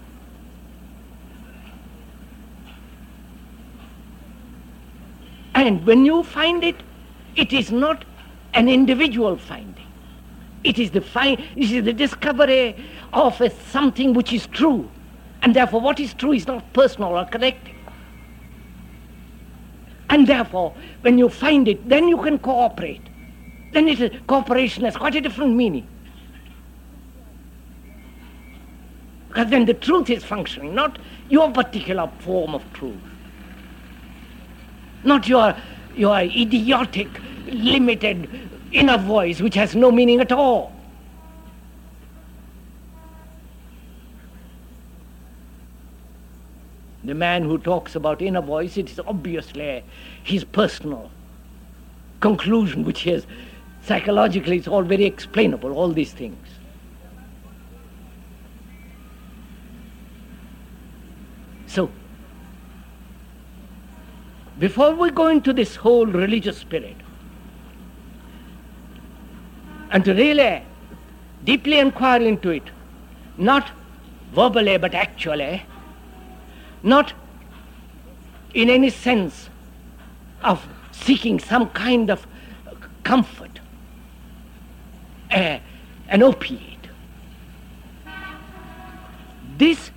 And 5.56 5.84
when 5.84 6.06
you 6.06 6.22
find 6.22 6.64
it, 6.64 6.76
it 7.36 7.54
is 7.54 7.72
not 7.72 8.06
an 8.54 8.70
individual 8.70 9.36
finding. 9.36 9.79
It 10.64 10.78
is 10.78 10.92
the 10.92 11.02
find, 11.02 11.40
it 11.56 11.72
is 11.72 11.84
the 11.86 11.94
discovery 11.94 12.76
of 13.14 13.40
a 13.42 13.50
something 13.50 14.14
which 14.14 14.34
is 14.34 14.48
true. 14.48 14.90
And 15.42 15.56
therefore 15.56 15.82
what 15.82 16.00
is 16.00 16.14
true 16.14 16.34
is 16.34 16.48
not 16.48 16.74
personal 16.74 17.18
or 17.18 17.26
collective. 17.26 17.76
And 20.10 20.26
therefore, 20.28 20.74
when 21.02 21.18
you 21.18 21.30
find 21.30 21.68
it, 21.68 21.88
then 21.88 22.08
you 22.08 22.18
can 22.18 22.40
cooperate. 22.40 23.02
Then 23.72 23.88
it 23.88 24.02
is, 24.02 24.20
cooperation 24.26 24.84
has 24.86 24.98
quite 24.98 25.16
a 25.16 25.22
different 25.22 25.56
meaning. 25.56 25.88
Because 29.28 29.52
then 29.52 29.66
the 29.66 29.76
truth 29.76 30.10
is 30.10 30.24
functioning, 30.26 30.74
not 30.74 30.98
your 31.30 31.52
particular 31.52 32.10
form 32.20 32.56
of 32.56 32.74
truth. 32.74 32.98
Not 35.04 35.28
your, 35.28 35.56
your 35.96 36.20
idiotic, 36.20 37.08
limited 37.46 38.49
inner 38.72 38.98
voice 38.98 39.42
which 39.42 39.56
has 39.56 39.76
no 39.76 39.92
meaning 39.92 40.20
at 40.20 40.32
all. 40.32 40.74
The 47.04 47.16
man 47.16 47.44
who 47.44 47.58
talks 47.58 47.96
about 47.96 48.22
inner 48.22 48.42
voice, 48.42 48.78
it 48.78 48.92
is 48.92 49.00
obviously 49.00 49.84
his 50.24 50.44
personal 50.44 51.10
conclusion, 52.20 52.84
which 52.84 53.08
is 53.08 53.26
psychologically, 53.84 54.58
it's 54.58 54.68
all 54.68 54.84
very 54.84 55.06
explainable, 55.06 55.72
all 55.72 55.90
these 55.90 56.12
things. 56.12 56.38
So, 61.68 61.90
before 64.60 64.94
we 64.94 65.12
go 65.12 65.28
into 65.28 65.54
this 65.54 65.78
whole 65.78 66.06
religious 66.06 66.58
spirit, 66.58 66.98
and 69.92 70.06
to 70.06 70.14
really 70.14 70.64
deeply 71.44 71.80
inquire 71.80 72.22
into 72.22 72.50
it, 72.50 72.64
not 73.38 73.72
verbally 74.32 74.78
but 74.78 74.94
actually, 74.94 75.64
not 76.84 77.14
in 78.54 78.70
any 78.70 78.90
sense 78.90 79.50
of 80.44 80.68
seeking 80.92 81.40
some 81.40 81.70
kind 81.70 82.10
of 82.10 82.26
comfort, 83.04 83.60
uh, 85.32 85.60
an 86.08 86.24
opiate. 86.24 86.88
This 89.58 89.92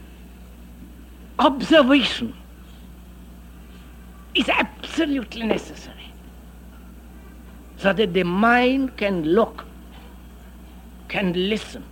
observation 1.39 2.35
is 4.35 4.49
absolutely 4.49 5.43
necessary 5.43 6.13
so 7.79 7.93
that 7.93 8.13
the 8.13 8.23
mind 8.23 8.97
can 8.97 9.25
look 9.25 9.65
can 11.13 11.35
listen, 11.51 11.85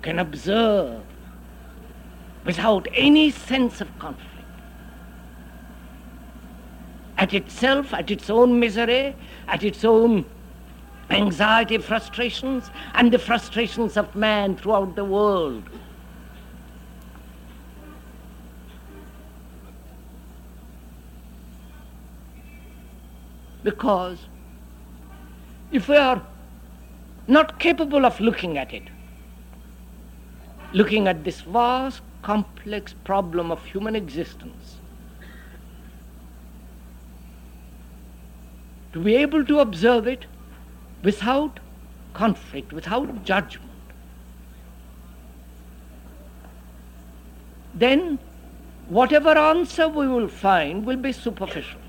can 0.00 0.18
observe 0.18 1.02
without 2.46 2.88
any 2.94 3.30
sense 3.30 3.82
of 3.82 3.98
conflict. 3.98 4.26
At 7.18 7.34
itself, 7.34 7.92
at 7.92 8.10
its 8.10 8.30
own 8.30 8.58
misery, 8.58 9.14
at 9.48 9.62
its 9.62 9.84
own 9.84 10.24
anxiety, 11.10 11.76
frustrations, 11.76 12.70
and 12.94 13.12
the 13.12 13.18
frustrations 13.18 13.98
of 13.98 14.16
man 14.16 14.56
throughout 14.56 14.96
the 14.96 15.04
world. 15.04 15.64
Because 23.62 24.18
if 25.70 25.86
we 25.86 25.96
are 25.96 26.22
not 27.28 27.60
capable 27.60 28.06
of 28.06 28.18
looking 28.20 28.56
at 28.56 28.72
it. 28.72 28.84
Looking 30.72 31.06
at 31.06 31.24
this 31.24 31.42
vast, 31.42 32.00
complex 32.22 32.94
problem 33.04 33.50
of 33.50 33.64
human 33.66 33.94
existence. 33.94 34.76
To 38.94 39.00
be 39.00 39.14
able 39.16 39.44
to 39.44 39.60
observe 39.60 40.06
it 40.06 40.24
without 41.02 41.60
conflict, 42.14 42.72
without 42.72 43.24
judgment. 43.24 43.70
Then 47.74 48.18
whatever 48.88 49.36
answer 49.36 49.86
we 49.86 50.08
will 50.08 50.28
find 50.28 50.86
will 50.86 50.96
be 50.96 51.12
superficial. 51.12 51.80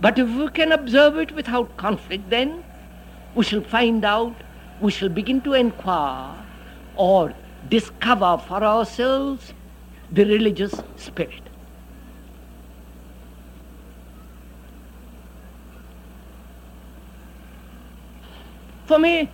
But 0.00 0.18
if 0.18 0.28
we 0.28 0.48
can 0.50 0.72
observe 0.72 1.16
it 1.16 1.32
without 1.32 1.76
conflict, 1.78 2.28
then 2.28 2.62
we 3.36 3.44
shall 3.44 3.60
find 3.60 4.04
out, 4.04 4.34
we 4.80 4.90
shall 4.90 5.10
begin 5.10 5.42
to 5.42 5.52
inquire 5.52 6.34
or 6.96 7.34
discover 7.68 8.42
for 8.48 8.64
ourselves 8.64 9.52
the 10.10 10.24
religious 10.24 10.74
spirit. 10.96 11.42
For 18.86 18.98
me, 18.98 19.28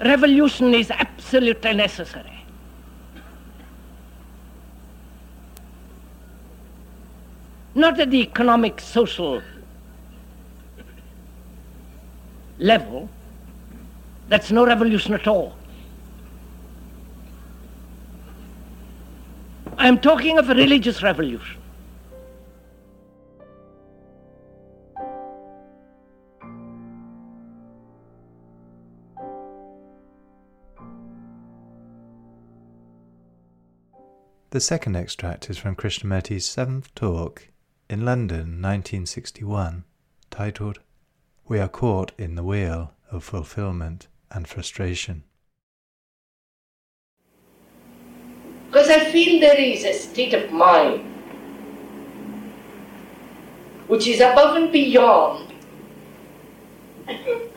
revolution 0.00 0.74
is 0.74 0.90
absolutely 0.90 1.72
necessary. 1.72 2.44
Not 7.74 7.98
at 7.98 8.10
the 8.10 8.20
economic, 8.20 8.80
social 8.80 9.40
level, 12.64 13.10
that's 14.28 14.50
no 14.50 14.66
revolution 14.66 15.12
at 15.12 15.26
all. 15.26 15.54
I'm 19.76 19.98
talking 19.98 20.38
of 20.38 20.48
a 20.48 20.54
religious 20.54 21.02
revolution. 21.02 21.60
The 34.50 34.60
second 34.60 34.96
extract 34.96 35.50
is 35.50 35.58
from 35.58 35.76
Krishnamurti's 35.76 36.46
seventh 36.46 36.94
talk 36.94 37.48
in 37.90 38.06
London, 38.06 38.62
1961, 38.62 39.84
titled 40.30 40.78
We 41.46 41.58
Are 41.58 41.68
Caught 41.68 42.12
in 42.16 42.36
the 42.36 42.42
Wheel 42.42 42.94
of 43.10 43.22
Fulfillment 43.22 44.08
and 44.30 44.48
Frustration. 44.48 45.24
Because 48.68 48.88
I 48.88 49.10
feel 49.10 49.40
there 49.40 49.60
is 49.60 49.84
a 49.84 49.92
state 49.92 50.32
of 50.32 50.50
mind 50.50 51.04
which 53.88 54.06
is 54.06 54.20
above 54.20 54.56
and 54.56 54.72
beyond 54.72 55.52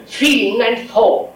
feeling 0.05 0.61
and 0.61 0.89
thought. 0.89 1.33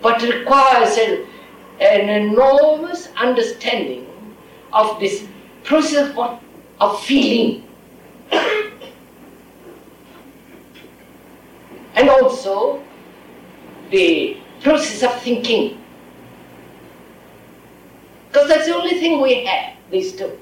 but 0.00 0.22
requires 0.22 0.96
a, 0.96 1.26
an 1.80 2.08
enormous 2.08 3.08
understanding 3.16 4.06
of 4.72 4.98
this 5.00 5.26
process 5.68 6.16
of, 6.16 6.40
of 6.80 7.02
feeling. 7.04 7.64
and 11.94 12.08
also 12.08 12.82
the 13.90 14.36
process 14.62 15.02
of 15.02 15.20
thinking. 15.22 15.82
Because 18.28 18.48
that's 18.48 18.66
the 18.66 18.74
only 18.74 19.00
thing 19.00 19.20
we 19.20 19.44
have, 19.44 19.74
these 19.90 20.12
two 20.12 20.38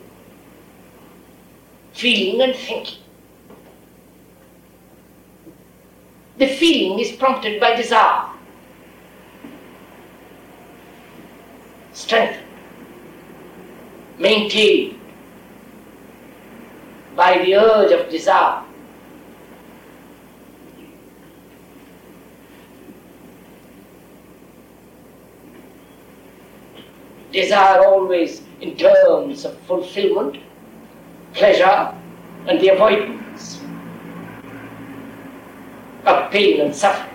feeling 1.92 2.42
and 2.42 2.54
thinking. 2.54 2.98
The 6.36 6.48
feeling 6.48 6.98
is 6.98 7.12
prompted 7.12 7.58
by 7.58 7.74
desire. 7.74 8.36
strength 11.96 12.38
maintained 14.18 15.00
by 17.16 17.38
the 17.38 17.54
urge 17.56 17.92
of 17.92 18.10
desire. 18.10 18.62
Desire 27.32 27.84
always 27.84 28.42
in 28.60 28.76
terms 28.76 29.44
of 29.44 29.58
fulfillment, 29.60 30.38
pleasure, 31.32 31.94
and 32.46 32.60
the 32.60 32.68
avoidance 32.68 33.60
of 36.04 36.30
pain 36.30 36.60
and 36.60 36.74
suffering. 36.74 37.14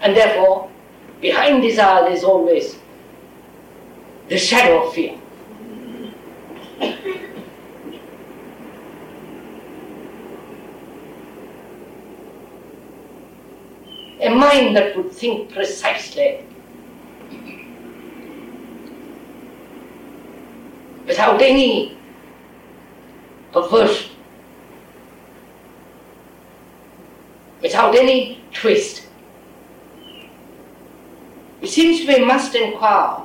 And 0.00 0.16
therefore, 0.16 0.70
behind 1.20 1.62
desire 1.62 2.10
is 2.10 2.24
always 2.24 2.78
the 4.28 4.38
shadow 4.38 4.86
of 4.86 4.94
fear. 4.94 5.18
A 14.20 14.30
mind 14.30 14.74
that 14.76 14.96
would 14.96 15.12
think 15.12 15.52
precisely. 15.52 16.44
Without 21.06 21.42
any 21.42 21.98
perversion, 23.52 24.10
without 27.60 27.94
any 27.94 28.42
twist, 28.54 29.06
it 31.60 31.68
seems 31.68 32.08
we 32.08 32.24
must 32.24 32.54
inquire 32.54 33.23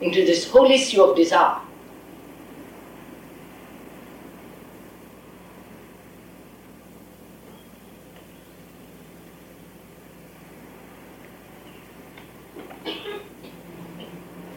into 0.00 0.24
this 0.24 0.50
whole 0.50 0.70
issue 0.70 1.02
of 1.02 1.16
desire. 1.16 1.60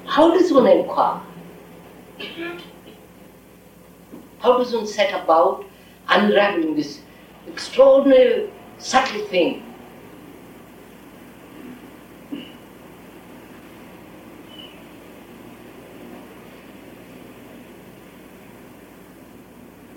How 0.05 0.31
does 0.31 0.53
one 0.53 0.67
inquire? 0.67 1.19
How 4.39 4.57
does 4.57 4.73
one 4.73 4.85
set 4.85 5.11
about 5.23 5.65
unraveling 6.07 6.75
this 6.75 6.99
extraordinary 7.47 8.51
subtle 8.77 9.25
thing 9.25 9.72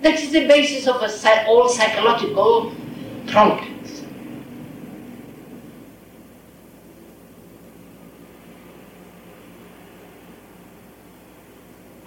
That 0.06 0.20
is 0.20 0.30
the 0.30 0.46
basis 0.46 0.86
of 0.86 1.02
a, 1.02 1.46
all 1.48 1.68
psychological 1.68 2.72
problems. 3.26 4.04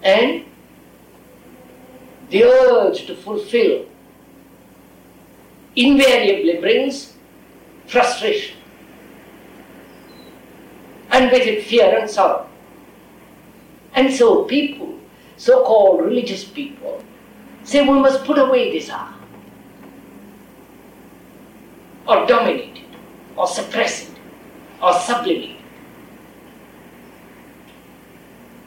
And 0.01 0.45
the 2.29 2.45
urge 2.45 3.05
to 3.07 3.15
fulfill 3.15 3.85
invariably 5.75 6.61
brings 6.61 7.15
frustration 7.85 8.55
and 11.11 11.29
with 11.33 11.45
it 11.45 11.65
fear 11.65 11.99
and 11.99 12.09
sorrow. 12.09 12.47
And 13.93 14.13
so 14.13 14.45
people, 14.45 14.97
so-called 15.35 16.05
religious 16.05 16.45
people, 16.45 17.03
say 17.69 17.81
we 17.87 17.99
must 17.99 18.25
put 18.25 18.39
away 18.39 18.71
desire, 18.71 19.13
or 22.07 22.25
dominate 22.25 22.77
it, 22.77 22.97
or 23.35 23.47
suppress 23.47 24.09
it, 24.09 24.15
or 24.81 24.93
sublimate 24.93 25.51
it, 25.51 25.57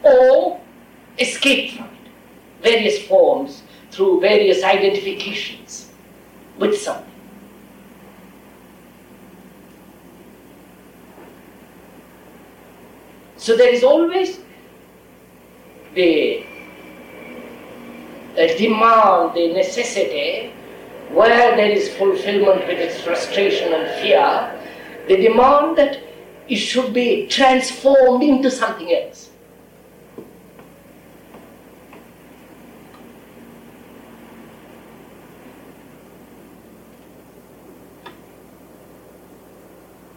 or 0.03 0.61
escape 1.19 1.75
from 1.75 1.87
it, 1.87 2.11
various 2.61 3.05
forms 3.05 3.63
through 3.91 4.21
various 4.21 4.63
identifications 4.63 5.91
with 6.57 6.77
something. 6.79 7.11
So 13.35 13.57
there 13.57 13.73
is 13.73 13.83
always 13.83 14.39
the 15.93 16.45
the 18.35 18.55
demand, 18.57 19.35
the 19.35 19.53
necessity, 19.53 20.51
where 21.09 21.55
there 21.55 21.69
is 21.69 21.93
fulfillment 21.95 22.67
with 22.67 22.79
its 22.79 23.01
frustration 23.01 23.73
and 23.73 24.01
fear, 24.01 24.59
the 25.07 25.17
demand 25.17 25.77
that 25.77 25.99
it 26.47 26.55
should 26.55 26.93
be 26.93 27.27
transformed 27.27 28.23
into 28.23 28.49
something 28.49 28.91
else. 28.91 29.29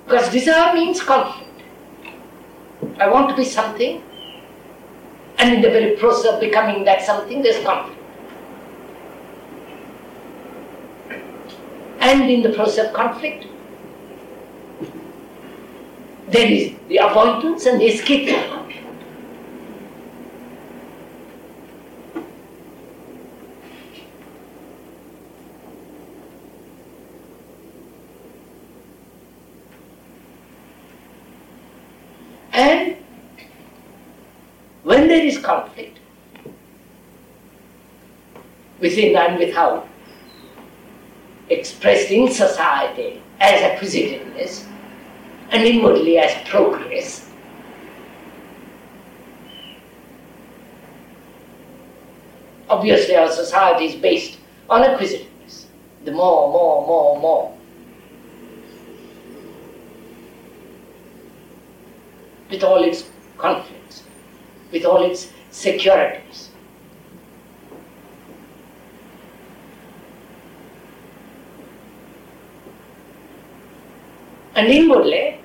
Because 0.05 0.31
desire 0.31 0.73
means 0.73 1.03
conflict. 1.03 1.43
I 2.99 3.09
want 3.09 3.29
to 3.29 3.37
be 3.37 3.45
something, 3.45 4.03
and 5.39 5.53
in 5.53 5.61
the 5.61 5.69
very 5.69 5.97
process 5.97 6.35
of 6.35 6.41
becoming 6.41 6.85
that 6.85 7.03
something, 7.03 7.43
there's 7.43 7.63
conflict. 7.65 7.96
And 12.07 12.31
in 12.31 12.41
the 12.41 12.51
process 12.51 12.87
of 12.87 12.93
conflict, 12.93 13.47
there 16.29 16.47
is 16.47 16.73
the 16.87 16.99
avoidance 16.99 17.67
and 17.67 17.81
the 17.81 17.87
escape. 17.87 18.29
And 32.53 32.97
when 34.85 35.09
there 35.09 35.25
is 35.25 35.39
conflict, 35.39 35.99
within 38.79 39.17
and 39.17 39.41
without, 39.41 39.89
expressed 41.49 42.11
in 42.11 42.31
society 42.31 43.23
as 43.41 43.63
acquisitiveness 43.63 44.67
and 45.51 45.63
inwardly 45.63 46.19
as 46.19 46.49
progress, 46.49 47.31
obviously 52.69 53.15
our 53.17 53.31
society 53.31 53.87
is 53.87 53.95
based 53.97 54.39
on 54.69 54.83
acquisitiveness. 54.83 55.67
The 56.05 56.13
more, 56.13 56.53
more, 56.53 56.87
more, 56.87 57.21
more. 57.21 57.57
with 62.51 62.63
all 62.63 62.83
its 62.83 63.09
conflicts, 63.39 64.03
with 64.73 64.85
all 64.85 65.05
its 65.11 65.33
securities. 65.51 66.51
And 74.57 74.69
inwardly, 74.69 75.39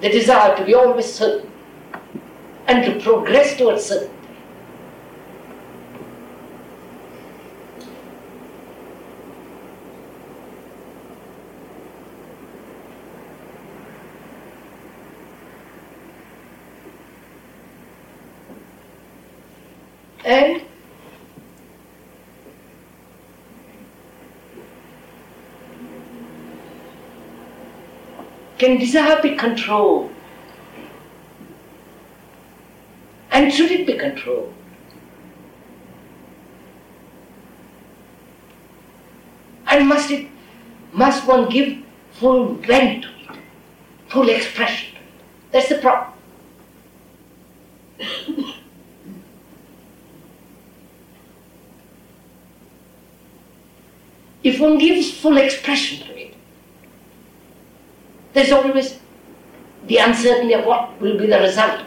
the 0.00 0.08
desire 0.08 0.56
to 0.56 0.64
be 0.64 0.74
always 0.74 1.12
certain 1.12 1.52
and 2.66 2.84
to 2.84 3.00
progress 3.00 3.56
towards 3.58 3.84
certainty. 3.84 4.14
And 20.24 20.62
can 28.66 28.78
desire 28.78 29.22
be 29.22 29.36
controlled? 29.36 30.10
And 33.30 33.52
should 33.52 33.70
it 33.70 33.86
be 33.86 33.96
controlled? 33.96 34.52
And 39.68 39.86
must 39.88 40.10
it 40.10 40.28
must 40.92 41.24
one 41.28 41.48
give 41.48 41.78
full 42.12 42.54
vent 42.54 43.04
to 43.04 43.08
it, 43.08 43.38
full 44.08 44.28
expression 44.28 44.94
to 44.94 45.00
it? 45.00 45.04
That's 45.52 45.68
the 45.68 45.78
problem. 45.78 46.12
if 54.42 54.58
one 54.58 54.78
gives 54.78 55.12
full 55.12 55.36
expression 55.36 56.06
to 56.06 56.12
it, 56.12 56.15
there's 58.36 58.52
always 58.52 59.00
the 59.86 59.96
uncertainty 59.96 60.52
of 60.52 60.66
what 60.66 61.00
will 61.00 61.18
be 61.18 61.26
the 61.26 61.40
result. 61.40 61.80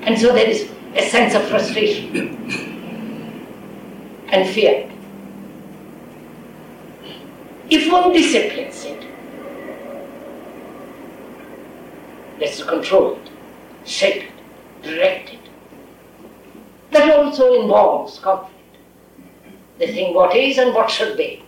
And 0.00 0.18
so 0.18 0.32
there 0.32 0.48
is 0.48 0.70
a 0.94 1.02
sense 1.02 1.34
of 1.34 1.46
frustration 1.48 2.16
and 4.28 4.48
fear. 4.48 4.90
If 7.68 7.92
one 7.92 8.12
disciplines 8.12 8.86
it, 8.86 9.02
to 12.56 12.64
control 12.64 13.16
it, 13.16 13.30
shape 13.88 14.24
it, 14.24 14.32
direct 14.82 15.34
it. 15.34 15.40
That 16.90 17.18
also 17.18 17.60
involves 17.60 18.18
conflict 18.18 18.50
the 19.78 19.86
thing 19.86 20.14
what 20.14 20.34
is 20.36 20.58
and 20.58 20.74
what 20.74 20.90
should 20.90 21.16
be. 21.16 21.44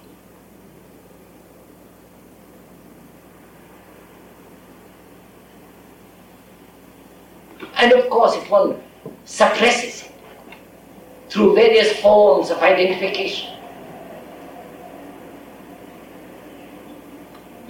And 7.85 7.93
of 7.93 8.09
course, 8.09 8.35
if 8.35 8.51
one 8.51 8.83
suppresses 9.27 10.05
it 10.05 10.13
through 11.29 11.55
various 11.55 11.93
forms 12.01 12.51
of 12.51 12.57
identification 12.63 13.59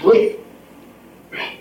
with 0.04 0.38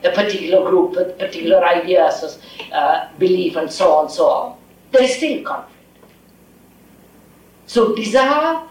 a 0.03 0.11
particular 0.11 0.69
group, 0.69 0.91
with 0.91 1.17
particular 1.17 1.65
ideas, 1.65 2.37
uh, 2.71 3.09
belief, 3.17 3.55
and 3.55 3.71
so 3.71 3.91
on, 3.91 4.07
so 4.07 4.27
on, 4.27 4.57
there 4.91 5.01
is 5.01 5.15
still 5.15 5.43
conflict. 5.43 5.71
So 7.65 7.95
desire 7.95 8.67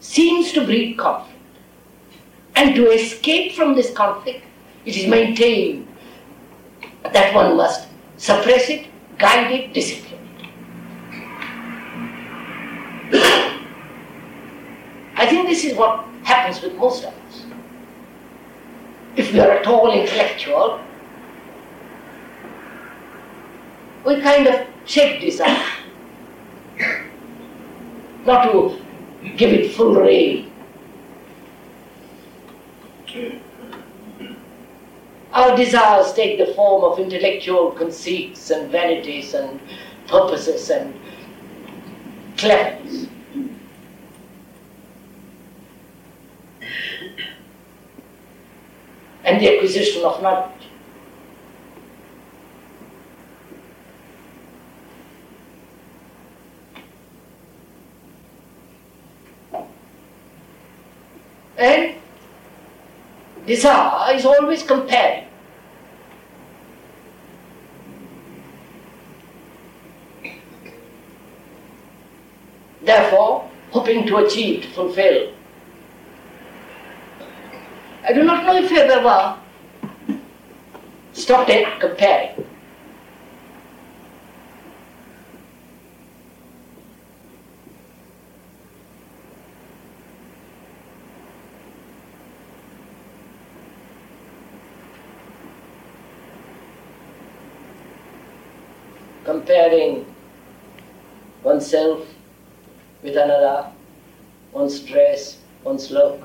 seems 0.00 0.50
to 0.50 0.64
breed 0.64 0.98
conflict. 0.98 1.38
And 2.56 2.74
to 2.74 2.90
escape 2.90 3.52
from 3.52 3.76
this 3.76 3.92
conflict, 3.92 4.44
it 4.84 4.96
is 4.96 5.06
maintained 5.06 5.85
that 7.12 7.34
one 7.34 7.56
must 7.56 7.88
suppress 8.16 8.68
it, 8.68 8.86
guide 9.18 9.50
it, 9.50 9.72
discipline 9.74 10.20
it. 13.10 13.62
I 15.16 15.26
think 15.26 15.48
this 15.48 15.64
is 15.64 15.74
what 15.76 16.04
happens 16.24 16.62
with 16.62 16.74
most 16.74 17.04
of 17.04 17.14
us. 17.14 17.44
If 19.16 19.32
we 19.32 19.40
are 19.40 19.50
at 19.50 19.66
all 19.66 19.90
intellectual, 19.90 20.80
we 24.04 24.20
kind 24.20 24.46
of 24.46 24.66
check 24.84 25.20
this 25.20 25.40
out. 25.40 25.66
Not 28.26 28.52
to 28.52 28.78
give 29.36 29.52
it 29.52 29.72
full 29.72 29.94
rein. 29.94 30.52
Our 35.36 35.54
desires 35.54 36.14
take 36.14 36.38
the 36.38 36.54
form 36.54 36.82
of 36.82 36.98
intellectual 36.98 37.70
conceits 37.72 38.48
and 38.50 38.72
vanities 38.72 39.34
and 39.34 39.60
purposes 40.08 40.70
and 40.70 40.94
cleverness. 42.38 43.06
And 49.24 49.42
the 49.42 49.56
acquisition 49.56 50.06
of 50.06 50.22
knowledge. 50.22 50.52
And 61.58 61.94
desire 63.44 64.16
is 64.16 64.24
always 64.24 64.62
comparing. 64.62 65.25
Therefore, 72.86 73.50
hoping 73.72 74.06
to 74.06 74.18
achieve, 74.18 74.62
to 74.62 74.68
fulfill. 74.68 75.32
I 78.04 78.12
do 78.12 78.22
not 78.22 78.44
know 78.44 78.54
if 78.56 78.70
you 78.70 78.76
have 78.76 78.90
ever 78.90 79.38
stopped 81.12 81.50
at 81.50 81.80
comparing. 81.80 82.44
comparing 99.24 100.06
oneself 101.42 102.15
with 103.06 103.16
another, 103.16 103.70
one's 104.52 104.80
dress, 104.80 105.38
one's 105.62 105.90
look. 105.90 106.20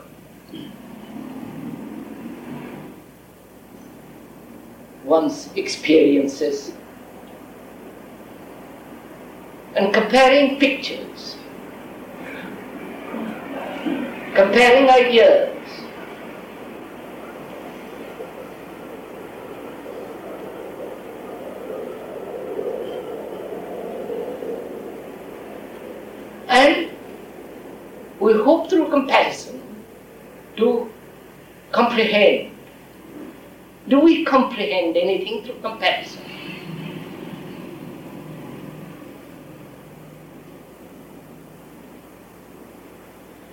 one's 5.03 5.49
experiences. 5.55 6.73
And 9.75 9.93
comparing 9.93 10.59
pictures, 10.59 11.35
comparing 14.35 14.89
ideas, 14.89 15.57
comparison 28.91 29.61
to 30.57 30.89
comprehend. 31.71 32.55
Do 33.87 33.99
we 33.99 34.23
comprehend 34.25 34.95
anything 34.95 35.43
through 35.43 35.59
comparison? 35.61 36.21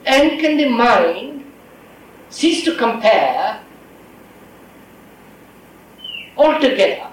And 0.05 0.41
can 0.41 0.57
the 0.57 0.69
mind 0.69 1.45
cease 2.31 2.65
to 2.65 2.77
compare 2.77 3.63
altogether? 6.37 7.07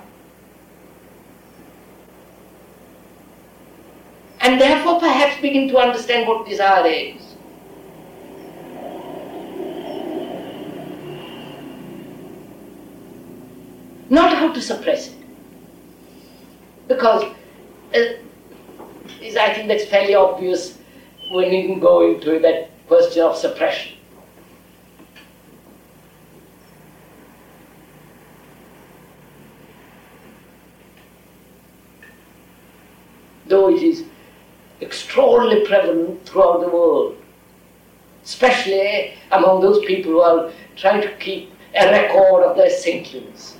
And 4.42 4.62
therefore 4.62 5.00
perhaps 5.00 5.42
begin 5.42 5.68
to 5.70 5.78
understand 5.78 6.28
what 6.28 6.48
desire 6.48 6.88
is. 6.88 7.35
Not 14.10 14.38
how 14.38 14.52
to 14.54 14.62
suppress 14.62 15.08
it. 15.08 15.16
Because 16.88 17.24
uh, 17.94 18.00
I 19.40 19.54
think 19.54 19.68
that's 19.68 19.86
fairly 19.86 20.14
obvious 20.14 20.78
when 21.32 21.52
you 21.52 21.80
go 21.80 22.14
into 22.14 22.40
that 22.40 22.70
question 22.88 23.24
of 23.24 23.36
suppression. 23.36 23.98
Though 33.48 33.70
it 33.70 33.82
is 33.82 34.06
extraordinarily 34.82 35.66
prevalent 35.66 36.26
throughout 36.28 36.62
the 36.62 36.70
world, 36.70 37.18
especially 38.24 39.14
among 39.32 39.62
those 39.62 39.84
people 39.86 40.12
who 40.12 40.22
are 40.22 40.52
trying 40.76 41.02
to 41.02 41.12
keep 41.18 41.52
a 41.76 41.90
record 41.90 42.44
of 42.44 42.58
their 42.58 42.70
saintliness. 42.70 43.58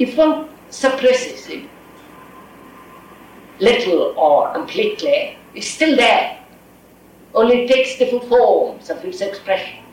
If 0.00 0.16
one 0.16 0.48
suppresses 0.70 1.46
it, 1.48 1.68
little 3.60 4.14
or 4.16 4.52
completely, 4.54 5.36
it's 5.54 5.68
still 5.68 5.94
there. 5.94 6.38
Only 7.34 7.64
it 7.64 7.68
takes 7.68 7.98
different 7.98 8.24
forms 8.24 8.88
of 8.88 9.04
its 9.04 9.20
expression. 9.20 9.89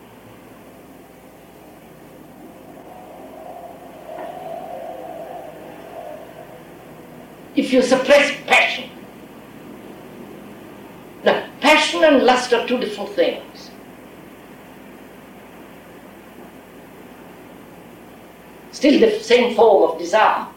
If 7.57 7.73
you 7.73 7.81
suppress 7.81 8.31
passion, 8.45 8.89
now 11.25 11.49
passion 11.59 12.05
and 12.05 12.23
lust 12.23 12.53
are 12.53 12.65
two 12.65 12.77
different 12.77 13.09
things. 13.09 13.71
still 18.77 18.99
the 18.99 19.19
same 19.19 19.55
form 19.55 19.89
of 19.89 19.97
desire. 19.97 20.47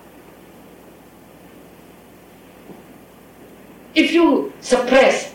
If 3.95 4.13
you 4.13 4.53
suppress 4.61 5.35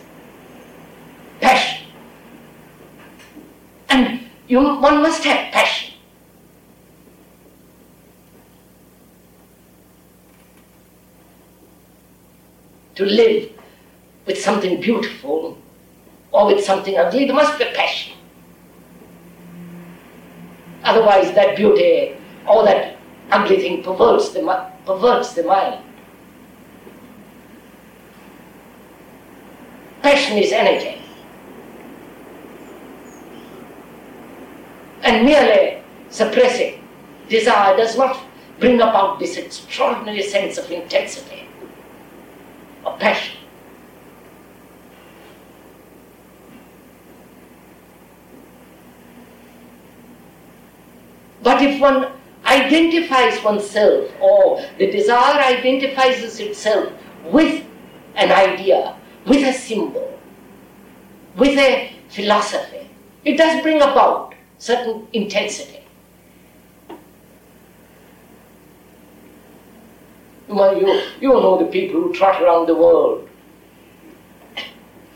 passion, 1.40 1.88
and 3.88 4.20
you, 4.46 4.60
one 4.60 5.02
must 5.02 5.24
have 5.24 5.52
passion. 5.52 5.85
To 12.96 13.04
live 13.04 13.52
with 14.26 14.40
something 14.40 14.80
beautiful 14.80 15.58
or 16.32 16.46
with 16.46 16.64
something 16.64 16.96
ugly, 16.96 17.26
there 17.26 17.34
must 17.34 17.58
be 17.58 17.64
passion. 17.74 18.16
Otherwise, 20.82 21.32
that 21.34 21.56
beauty 21.56 22.16
or 22.48 22.64
that 22.64 22.96
ugly 23.30 23.58
thing 23.58 23.82
perverts 23.82 24.30
the, 24.30 24.70
perverts 24.84 25.34
the 25.34 25.42
mind. 25.42 25.82
Passion 30.02 30.38
is 30.38 30.52
energy. 30.52 31.02
And 35.02 35.24
merely 35.24 35.82
suppressing 36.10 36.82
desire 37.28 37.76
does 37.76 37.96
not 37.96 38.20
bring 38.60 38.76
about 38.76 39.18
this 39.18 39.36
extraordinary 39.36 40.22
sense 40.22 40.58
of 40.58 40.70
intensity, 40.70 41.45
of 42.86 42.98
passion. 42.98 43.38
But 51.42 51.62
if 51.62 51.80
one 51.80 52.08
identifies 52.44 53.42
oneself 53.44 54.10
or 54.20 54.64
the 54.78 54.90
desire 54.90 55.40
identifies 55.40 56.40
itself 56.40 56.92
with 57.24 57.64
an 58.16 58.32
idea, 58.32 58.96
with 59.26 59.46
a 59.46 59.52
symbol, 59.52 60.18
with 61.36 61.58
a 61.58 61.92
philosophy, 62.08 62.88
it 63.24 63.36
does 63.36 63.62
bring 63.62 63.82
about 63.82 64.34
certain 64.58 65.06
intensity. 65.12 65.85
You, 70.48 71.02
you 71.20 71.28
know 71.28 71.58
the 71.58 71.66
people 71.66 72.00
who 72.00 72.12
trot 72.14 72.40
around 72.40 72.66
the 72.66 72.74
world, 72.74 73.28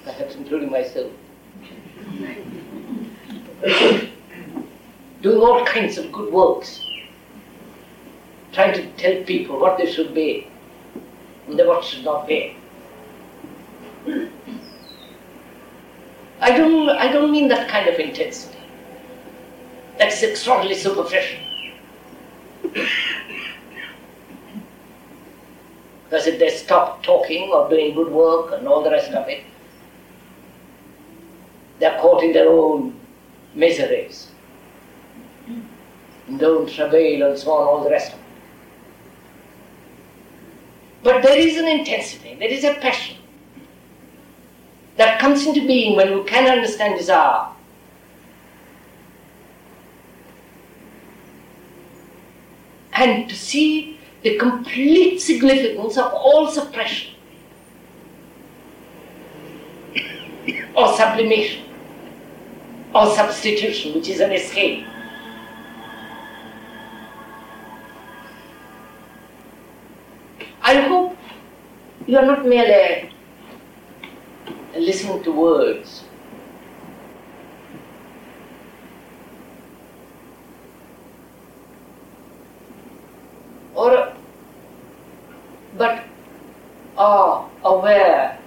perhaps 0.05 0.35
including 0.35 0.71
myself, 0.71 1.13
doing 5.23 5.41
all 5.41 5.65
kinds 5.65 5.99
of 5.99 6.11
good 6.11 6.33
works 6.33 6.85
trying 8.53 8.75
to 8.75 8.87
tell 8.93 9.23
people 9.25 9.59
what 9.61 9.79
they 9.79 9.91
should 9.91 10.15
be 10.15 10.49
and 11.49 11.59
what 11.67 11.85
should 11.85 12.05
not 12.05 12.27
be. 12.27 12.57
I 16.41 16.57
don't, 16.57 16.89
I 16.89 17.13
don't 17.13 17.31
mean 17.31 17.49
that 17.49 17.69
kind 17.69 17.89
of 17.89 17.99
intensity. 17.99 18.59
That's 19.99 20.23
extraordinarily 20.23 20.81
superficial. 20.81 21.39
because 26.11 26.27
if 26.27 26.41
they 26.41 26.49
stop 26.49 27.05
talking 27.05 27.53
or 27.53 27.71
doing 27.71 27.95
good 27.95 28.11
work 28.11 28.53
and 28.53 28.67
all 28.67 28.83
the 28.83 28.91
rest 28.91 29.13
of 29.13 29.29
it, 29.29 29.45
they're 31.79 32.01
caught 32.01 32.25
in 32.25 32.33
their 32.33 32.49
own 32.49 32.99
miseries, 33.55 34.29
their 36.29 36.51
own 36.51 36.67
travail 36.67 37.29
and 37.29 37.39
so 37.39 37.53
on, 37.53 37.69
all 37.69 37.85
the 37.85 37.91
rest 37.91 38.13
of 38.13 38.19
it. 38.19 38.25
But 41.05 41.23
there 41.23 41.39
is 41.39 41.57
an 41.57 41.69
intensity, 41.69 42.35
there 42.35 42.49
is 42.49 42.65
a 42.65 42.75
passion 42.75 43.17
that 44.97 45.21
comes 45.21 45.47
into 45.47 45.65
being 45.65 45.95
when 45.95 46.13
we 46.13 46.25
can 46.25 46.51
understand 46.51 46.99
desire. 46.99 47.47
Ah, 47.47 47.57
and 52.95 53.31
to 53.31 53.37
see 53.37 54.00
the 54.23 54.37
complete 54.37 55.19
significance 55.21 55.97
of 55.97 56.13
all 56.13 56.49
suppression 56.49 57.15
or 60.75 60.95
sublimation 60.97 61.65
or 62.95 63.15
substitution, 63.15 63.95
which 63.95 64.09
is 64.09 64.21
an 64.21 64.33
escape. 64.33 64.87
I 70.63 70.81
hope 70.83 71.17
you 72.07 72.19
are 72.19 72.27
not 72.27 72.45
merely 72.47 73.11
listening 74.75 75.23
to 75.25 75.33
words. 75.33 76.05
Or 83.81 84.13
but 85.79 86.05
are 86.99 87.49
aware 87.65 88.39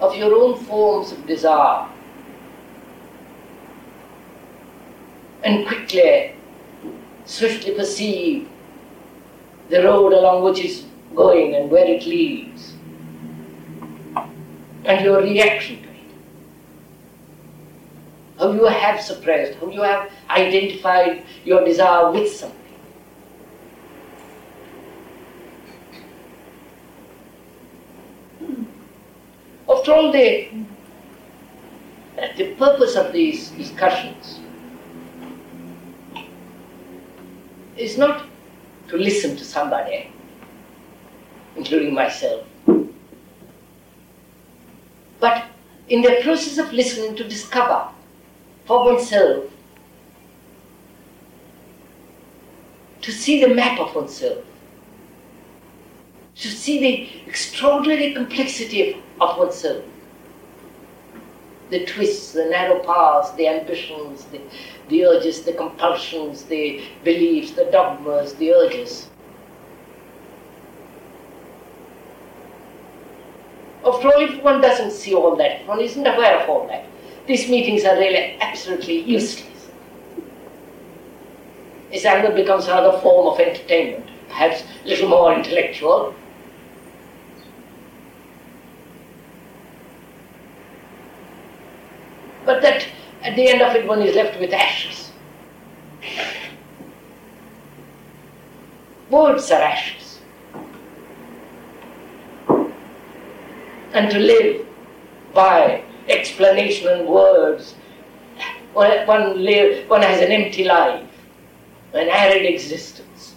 of 0.00 0.14
your 0.14 0.34
own 0.34 0.58
forms 0.64 1.12
of 1.12 1.26
desire 1.26 1.88
and 5.42 5.66
quickly, 5.66 6.34
swiftly 7.24 7.74
perceive 7.74 8.48
the 9.70 9.82
road 9.82 10.12
along 10.12 10.44
which 10.44 10.62
it's 10.62 10.84
going 11.14 11.54
and 11.54 11.70
where 11.70 11.86
it 11.86 12.04
leads, 12.04 12.74
and 14.84 15.04
your 15.04 15.22
reaction 15.22 15.82
to 15.82 15.88
it. 15.88 15.94
How 18.38 18.52
you 18.52 18.66
have 18.66 19.00
suppressed, 19.00 19.58
how 19.58 19.70
you 19.70 19.82
have 19.82 20.10
identified 20.28 21.22
your 21.44 21.64
desire 21.64 22.10
with 22.10 22.30
something. 22.30 22.58
After 29.68 29.81
all, 29.92 30.12
the, 30.12 30.48
the 32.36 32.54
purpose 32.54 32.96
of 32.96 33.12
these 33.12 33.50
discussions. 33.50 34.40
Is 37.76 37.96
not 37.98 38.26
to 38.88 38.96
listen 38.96 39.36
to 39.36 39.44
somebody, 39.44 40.12
including 41.56 41.94
myself, 41.94 42.46
but 45.18 45.46
in 45.88 46.02
the 46.02 46.20
process 46.22 46.58
of 46.58 46.72
listening 46.72 47.16
to 47.16 47.24
discover 47.24 47.88
for 48.66 48.84
oneself, 48.84 49.44
to 53.00 53.10
see 53.10 53.40
the 53.40 53.54
map 53.54 53.80
of 53.80 53.94
oneself, 53.94 54.44
to 56.36 56.48
see 56.48 56.80
the 56.80 57.28
extraordinary 57.28 58.14
complexity 58.14 59.02
of 59.20 59.38
oneself. 59.38 59.84
The 61.70 61.84
twists, 61.86 62.32
the 62.32 62.46
narrow 62.46 62.80
paths, 62.80 63.32
the 63.32 63.48
ambitions, 63.48 64.24
the, 64.26 64.40
the 64.88 65.06
urges, 65.06 65.42
the 65.42 65.52
compulsions, 65.52 66.44
the 66.44 66.82
beliefs, 67.04 67.52
the 67.52 67.64
dogmas, 67.66 68.34
the 68.34 68.52
urges. 68.52 69.08
After 73.84 74.08
all, 74.08 74.22
if 74.22 74.42
one 74.42 74.60
doesn't 74.60 74.92
see 74.92 75.14
all 75.14 75.34
that, 75.36 75.62
if 75.62 75.66
one 75.66 75.80
isn't 75.80 76.06
aware 76.06 76.40
of 76.40 76.48
all 76.48 76.66
that, 76.68 76.86
these 77.26 77.48
meetings 77.48 77.84
are 77.84 77.96
really 77.96 78.38
absolutely 78.40 79.00
useless. 79.00 79.48
Either 81.92 82.34
becomes 82.34 82.66
another 82.66 82.98
form 83.00 83.32
of 83.32 83.38
entertainment, 83.38 84.08
perhaps 84.28 84.64
a 84.84 84.88
little 84.88 85.08
more 85.08 85.32
intellectual, 85.32 86.14
but 92.44 92.62
that 92.62 92.86
at 93.22 93.36
the 93.36 93.48
end 93.48 93.62
of 93.62 93.74
it 93.76 93.86
one 93.86 94.02
is 94.02 94.14
left 94.16 94.38
with 94.40 94.52
ashes. 94.52 95.10
Words 99.10 99.50
are 99.50 99.60
ashes. 99.60 100.20
And 103.92 104.10
to 104.10 104.18
live 104.18 104.66
by 105.34 105.84
explanation 106.08 106.88
and 106.88 107.06
words, 107.06 107.74
one, 108.72 109.44
live, 109.44 109.88
one 109.88 110.02
has 110.02 110.22
an 110.22 110.32
empty 110.32 110.64
life, 110.64 111.06
an 111.92 112.08
arid 112.08 112.46
existence. 112.46 113.34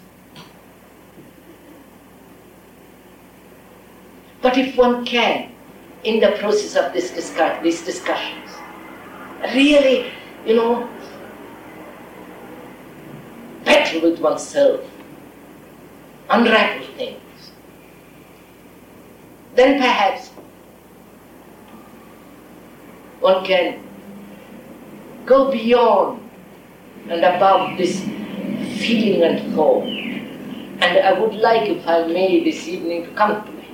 But 4.41 4.57
if 4.57 4.77
one 4.77 5.05
can, 5.05 5.51
in 6.03 6.19
the 6.19 6.37
process 6.39 6.75
of 6.75 6.93
this 6.93 7.11
discuss, 7.11 7.61
these 7.63 7.83
discussions, 7.83 8.44
really, 9.41 10.11
you 10.45 10.55
know, 10.55 10.89
battle 13.63 14.01
with 14.01 14.19
oneself, 14.19 14.81
unravel 16.29 16.87
things, 16.95 17.51
then 19.55 19.79
perhaps 19.79 20.29
one 23.19 23.43
can 23.45 23.81
go 25.25 25.51
beyond 25.51 26.21
and 27.09 27.23
above 27.23 27.77
this 27.77 28.01
feeling 28.79 29.23
and 29.23 29.55
thought. 29.55 29.83
And 29.83 30.97
I 30.99 31.19
would 31.19 31.33
like, 31.33 31.69
if 31.69 31.87
I 31.87 32.05
may, 32.05 32.43
this 32.43 32.67
evening 32.67 33.05
to 33.05 33.11
come 33.11 33.45
to 33.45 33.51
it. 33.51 33.65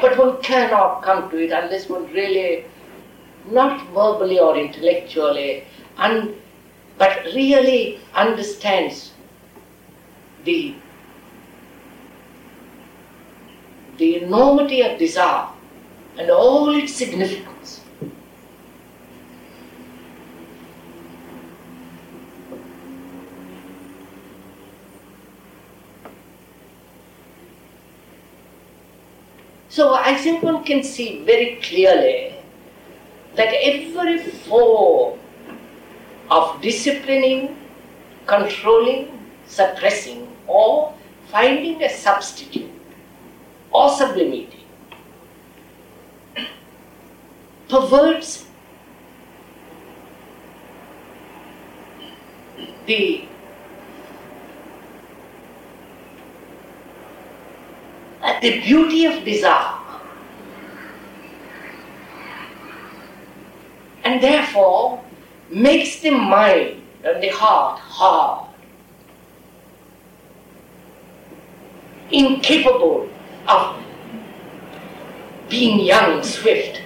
But 0.00 0.13
cannot 0.32 1.02
come 1.02 1.30
to 1.30 1.36
it 1.44 1.52
unless 1.52 1.88
one 1.88 2.12
really, 2.12 2.64
not 3.50 3.86
verbally 3.88 4.38
or 4.38 4.56
intellectually, 4.56 5.64
but 6.98 7.24
really 7.34 8.00
understands 8.14 9.12
the, 10.44 10.74
the 13.98 14.22
enormity 14.22 14.82
of 14.82 14.98
desire 14.98 15.48
and 16.18 16.30
all 16.30 16.74
its 16.74 16.94
significance. 16.94 17.83
So 29.74 29.94
I 29.94 30.14
think 30.14 30.44
one 30.44 30.62
can 30.62 30.84
see 30.84 31.24
very 31.24 31.56
clearly 31.60 32.32
that 33.34 33.52
every 33.60 34.18
form 34.46 35.18
of 36.30 36.60
disciplining, 36.62 37.56
controlling, 38.24 39.08
suppressing, 39.48 40.28
or 40.46 40.94
finding 41.26 41.82
a 41.82 41.90
substitute 41.90 42.70
or 43.72 43.90
sublimating 43.90 44.62
perverts 47.68 48.46
the 52.86 53.26
uh, 58.24 58.40
the 58.40 58.60
beauty 58.60 59.04
of 59.04 59.24
desire 59.24 59.78
and 64.04 64.22
therefore 64.22 65.02
makes 65.50 66.00
the 66.00 66.10
mind 66.10 66.82
and 67.04 67.22
the 67.22 67.28
heart 67.28 67.78
hard. 67.80 68.48
Incapable 72.10 73.08
of 73.48 73.76
being 75.48 75.80
young 75.80 76.14
and 76.14 76.24
swift. 76.24 76.80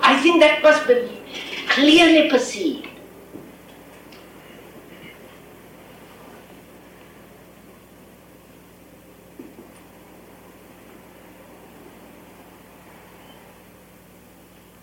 I 0.00 0.20
think 0.22 0.40
that 0.40 0.62
must 0.62 0.86
be 0.86 1.20
clearly 1.68 2.28
perceived. 2.30 2.88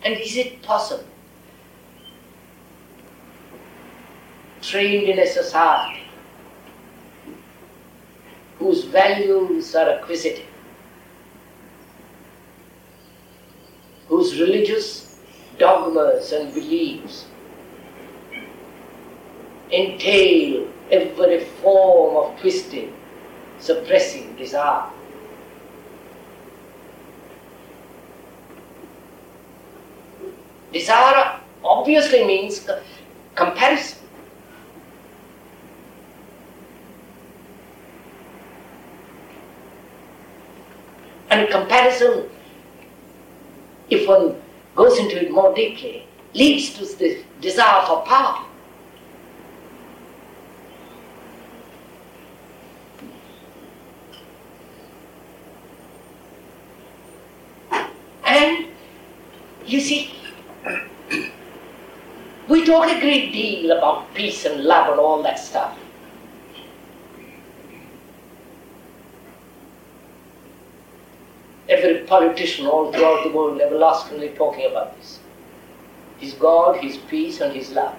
And 0.05 0.17
is 0.19 0.35
it 0.35 0.61
possible, 0.61 1.05
trained 4.61 5.07
in 5.07 5.19
a 5.19 5.27
society 5.27 6.01
whose 8.59 8.83
values 8.83 9.75
are 9.75 9.89
acquisitive, 9.89 10.45
whose 14.07 14.39
religious 14.39 15.19
dogmas 15.57 16.31
and 16.33 16.53
beliefs 16.53 17.25
entail 19.71 20.67
every 20.91 21.45
form 21.61 22.17
of 22.17 22.39
twisting, 22.39 22.93
suppressing 23.59 24.35
desire. 24.35 24.92
Desire 30.73 31.39
obviously 31.63 32.25
means 32.25 32.67
comparison. 33.35 33.99
And 41.29 41.49
comparison 41.49 42.29
if 43.89 44.07
one 44.07 44.41
goes 44.75 44.97
into 44.97 45.23
it 45.23 45.31
more 45.31 45.53
deeply, 45.53 46.07
leads 46.33 46.73
to 46.73 46.85
this 46.97 47.23
desire 47.41 47.85
for 47.85 48.01
power. 48.01 48.45
And 58.25 58.67
you 59.65 59.79
see, 59.79 60.02
we 62.63 62.67
talk 62.67 62.89
a 62.89 62.99
great 63.01 63.33
deal 63.33 63.71
about 63.71 64.13
peace 64.13 64.45
and 64.45 64.63
love 64.63 64.89
and 64.89 64.99
all 64.99 65.21
that 65.21 65.37
stuff. 65.37 65.77
Every 71.67 72.05
politician 72.05 72.65
all 72.65 72.91
throughout 72.93 73.25
the 73.25 73.31
world 73.31 73.59
everlastingly 73.59 74.29
talking 74.29 74.65
about 74.71 74.97
this. 74.97 75.19
His 76.19 76.33
God, 76.33 76.77
His 76.81 76.95
peace, 76.95 77.41
and 77.41 77.53
His 77.53 77.71
love. 77.71 77.95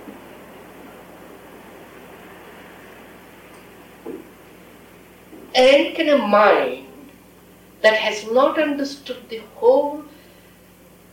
And 5.55 5.95
can 5.95 6.09
a 6.09 6.17
mind 6.17 6.87
that 7.83 7.99
has 7.99 8.25
not 8.33 8.59
understood 8.59 9.29
the 9.29 9.43
whole 9.57 10.03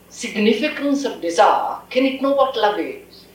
significance 0.09 1.03
of 1.03 1.19
desire, 1.19 1.81
can 1.89 2.05
it 2.05 2.21
know 2.21 2.31
what 2.31 2.55
love 2.55 2.79
is? 2.79 3.25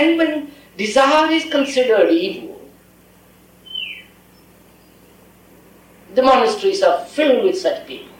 And 0.00 0.16
when 0.16 0.50
desire 0.78 1.30
is 1.30 1.44
considered 1.50 2.10
evil, 2.10 2.58
the 6.14 6.22
monasteries 6.22 6.82
are 6.82 7.04
filled 7.04 7.44
with 7.44 7.58
such 7.58 7.86
people. 7.86 8.14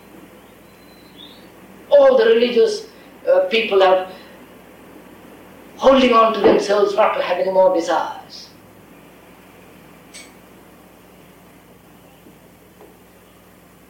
All 1.88 2.18
the 2.18 2.26
religious 2.26 2.86
uh, 3.26 3.48
people 3.48 3.82
are 3.82 4.12
holding 5.76 6.12
on 6.12 6.34
to 6.34 6.40
themselves 6.40 6.94
not 6.94 7.14
to 7.14 7.22
have 7.22 7.38
any 7.38 7.50
more 7.50 7.74
desires. 7.74 8.50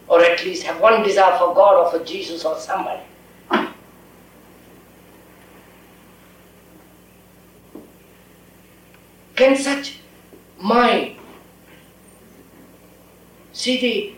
Or 0.06 0.22
at 0.22 0.44
least 0.44 0.62
have 0.62 0.80
one 0.80 1.02
desire 1.02 1.36
for 1.38 1.54
God 1.56 1.74
or 1.74 1.90
for 1.90 2.04
Jesus 2.04 2.44
or 2.44 2.56
somebody. 2.60 3.09
Can 9.40 9.56
such 9.56 9.96
mind 10.58 11.16
see 13.54 13.80
the, 13.80 14.14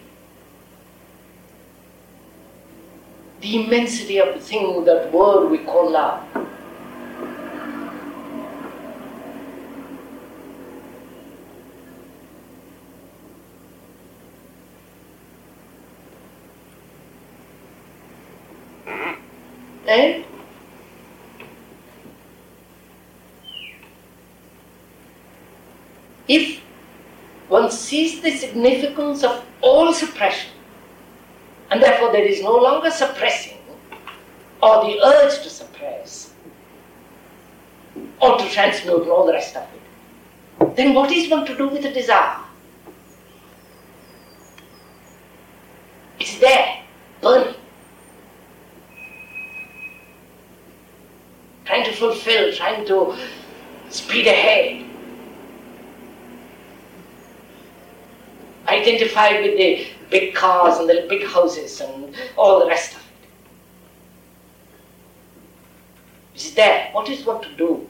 the 3.40 3.64
immensity 3.64 4.18
of 4.18 4.34
the 4.34 4.40
thing, 4.40 4.84
that 4.84 5.12
word 5.12 5.48
we 5.48 5.58
call 5.58 5.92
love? 5.92 6.24
And 19.86 20.24
if 26.28 26.60
one 27.48 27.61
sees 27.72 28.20
the 28.20 28.30
significance 28.30 29.24
of 29.24 29.44
all 29.60 29.92
suppression, 29.92 30.50
and 31.70 31.82
therefore 31.82 32.12
there 32.12 32.24
is 32.24 32.42
no 32.42 32.56
longer 32.56 32.90
suppressing 32.90 33.58
or 34.62 34.84
the 34.84 35.04
urge 35.04 35.42
to 35.42 35.50
suppress 35.50 36.32
or 38.20 38.38
to 38.38 38.48
transmute 38.50 39.02
and 39.02 39.10
all 39.10 39.26
the 39.26 39.32
rest 39.32 39.56
of 39.56 39.62
it, 39.62 40.76
then 40.76 40.94
what 40.94 41.10
is 41.10 41.28
one 41.28 41.44
to 41.44 41.56
do 41.56 41.68
with 41.68 41.82
the 41.82 41.90
desire? 41.90 42.38
It's 46.20 46.38
there, 46.38 46.82
burning, 47.20 47.54
trying 51.64 51.84
to 51.84 51.92
fulfill, 51.92 52.52
trying 52.52 52.86
to 52.86 53.16
speed 53.88 54.28
ahead. 54.28 54.91
Identified 58.72 59.42
with 59.42 59.56
the 59.56 59.86
big 60.10 60.34
cars 60.34 60.78
and 60.78 60.88
the 60.88 61.06
big 61.08 61.26
houses 61.26 61.80
and 61.80 62.14
all 62.36 62.60
the 62.60 62.66
rest 62.66 62.94
of 62.94 62.98
it. 62.98 63.28
It's 66.34 66.50
there. 66.52 66.88
What 66.92 67.08
is 67.08 67.24
one 67.24 67.42
to 67.42 67.56
do? 67.56 67.88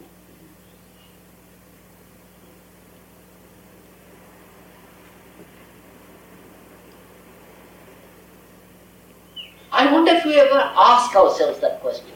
I 9.74 9.90
wonder 9.90 10.12
if 10.12 10.24
we 10.24 10.38
ever 10.38 10.72
ask 10.76 11.16
ourselves 11.16 11.60
that 11.60 11.80
question. 11.80 12.12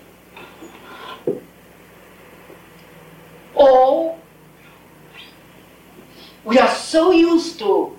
Or 3.54 4.18
we 6.44 6.58
are 6.58 6.68
so 6.68 7.12
used 7.12 7.58
to 7.60 7.95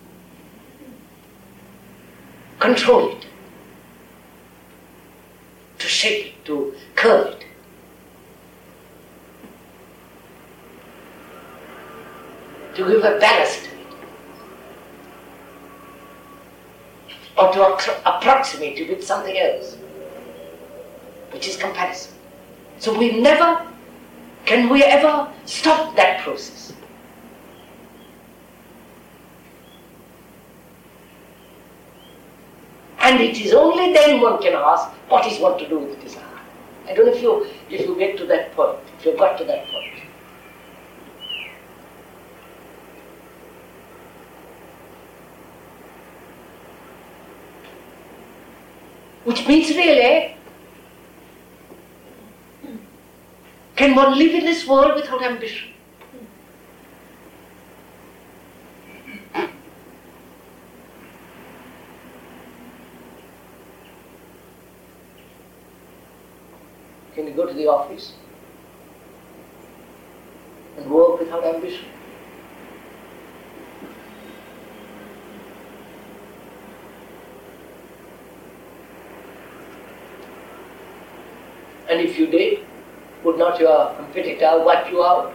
control 2.59 3.11
it, 3.11 3.25
to 5.79 5.87
shape 5.87 6.27
it, 6.27 6.45
to 6.45 6.73
curve 6.95 7.27
it. 7.27 7.43
To 12.75 12.87
give 12.87 13.03
a 13.03 13.19
balance 13.19 13.57
to 13.57 13.69
it, 13.69 13.97
or 17.37 17.51
to 17.53 17.59
appro- 17.59 18.01
approximate 18.05 18.77
it 18.77 18.89
with 18.89 19.03
something 19.03 19.37
else, 19.37 19.77
which 21.31 21.47
is 21.47 21.57
comparison. 21.57 22.13
So 22.79 22.97
we 22.97 23.19
never, 23.19 23.65
can 24.45 24.69
we 24.69 24.83
ever 24.83 25.31
stop 25.45 25.95
that 25.95 26.21
process? 26.21 26.73
And 33.07 33.21
it 33.21 33.39
is 33.39 33.53
only 33.53 33.93
then 33.93 34.19
one 34.19 34.41
can 34.41 34.51
ask, 34.53 34.89
what 35.07 35.25
is 35.25 35.39
one 35.39 35.57
to 35.59 35.69
do 35.69 35.79
with 35.79 36.01
desire? 36.03 36.23
I 36.85 36.93
don't 36.93 37.05
know 37.05 37.13
if 37.13 37.21
you 37.21 37.47
if 37.69 37.87
you 37.87 37.95
get 37.97 38.17
to 38.17 38.25
that 38.25 38.51
point, 38.53 38.79
if 38.99 39.05
you've 39.05 39.17
got 39.17 39.37
to 39.37 39.45
that 39.45 39.65
point. 39.67 39.93
Which 49.23 49.47
means 49.47 49.69
really, 49.69 50.35
can 53.77 53.95
one 53.95 54.17
live 54.17 54.35
in 54.35 54.43
this 54.43 54.67
world 54.67 54.95
without 54.95 55.23
ambition? 55.23 55.76
You 67.27 67.33
go 67.33 67.45
to 67.45 67.53
the 67.53 67.67
office 67.67 68.13
and 70.77 70.89
work 70.89 71.19
without 71.19 71.43
ambition? 71.43 71.85
And 81.89 81.99
if 81.99 82.17
you 82.17 82.27
did, 82.27 82.59
would 83.25 83.37
not 83.37 83.59
your 83.59 83.93
competitor 83.95 84.63
wipe 84.63 84.89
you 84.89 85.03
out? 85.03 85.33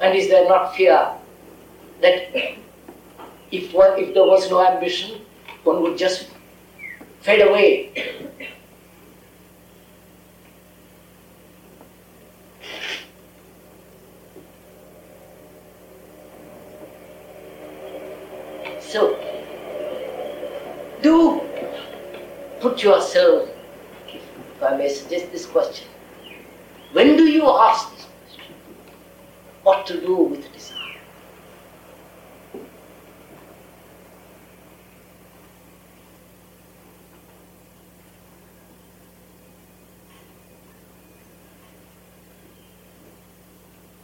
And 0.00 0.16
is 0.16 0.28
there 0.28 0.48
not 0.48 0.74
fear 0.74 1.12
that 2.00 2.56
if, 3.52 3.72
one, 3.72 4.00
if 4.00 4.14
there 4.14 4.24
was 4.24 4.50
no 4.50 4.66
ambition, 4.66 5.20
one 5.62 5.80
would 5.82 5.96
just 5.96 6.31
fade 7.22 7.40
away? 7.40 7.90
So, 18.80 19.16
do 21.02 21.40
put 22.60 22.82
yourself, 22.82 23.48
if 24.08 24.62
I 24.62 24.76
may 24.76 24.88
suggest 24.88 25.32
this 25.32 25.46
question, 25.46 25.88
When 26.92 27.16
do 27.16 27.24
you 27.24 27.48
ask 27.48 27.90
this 27.96 28.06
question? 28.06 28.54
What 29.62 29.86
to 29.86 29.98
do 30.00 30.14
with 30.14 30.52
desire? 30.52 30.78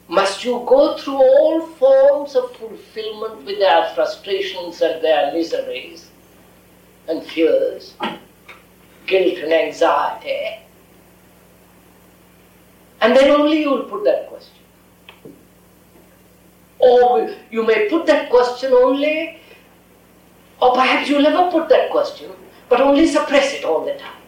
Must 0.08 0.42
you 0.44 0.64
go 0.66 0.96
through 0.96 1.16
all 1.16 1.60
forms 1.66 2.34
of 2.34 2.56
fulfillment 2.56 3.38
with 3.49 3.59
their 3.59 3.92
frustrations 3.94 4.82
and 4.82 5.03
their 5.03 5.32
miseries 5.32 6.11
and 7.09 7.24
fears, 7.24 7.94
guilt 9.07 9.38
and 9.38 9.53
anxiety? 9.53 10.59
And 13.01 13.16
then 13.16 13.30
only 13.30 13.62
you 13.62 13.70
will 13.70 13.84
put 13.84 14.05
that 14.05 14.28
question. 14.28 14.55
Or 16.78 17.34
you 17.51 17.64
may 17.66 17.88
put 17.88 18.07
that 18.07 18.28
question 18.28 18.72
only, 18.72 19.40
or 20.61 20.74
perhaps 20.74 21.09
you'll 21.09 21.22
never 21.22 21.51
put 21.51 21.70
that 21.70 21.90
question, 21.90 22.30
but 22.68 22.82
only 22.82 23.07
suppress 23.07 23.55
it 23.55 23.64
all 23.64 23.84
the 23.84 23.94
time. 23.94 24.20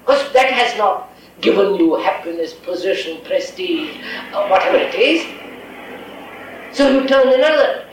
Because 0.00 0.32
that 0.34 0.52
has 0.52 0.76
not 0.76 1.10
given 1.40 1.76
you 1.76 1.94
happiness, 1.94 2.52
position, 2.52 3.24
prestige, 3.24 3.96
or 4.34 4.50
whatever 4.50 4.76
it 4.76 4.94
is. 4.94 5.24
So 6.76 6.90
you 6.90 7.08
turn 7.08 7.32
another. 7.32 7.85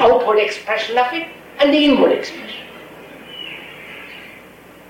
Outward 0.00 0.38
expression 0.38 0.98
of 0.98 1.12
it 1.12 1.28
and 1.58 1.72
the 1.72 1.84
inward 1.84 2.12
expression. 2.12 2.66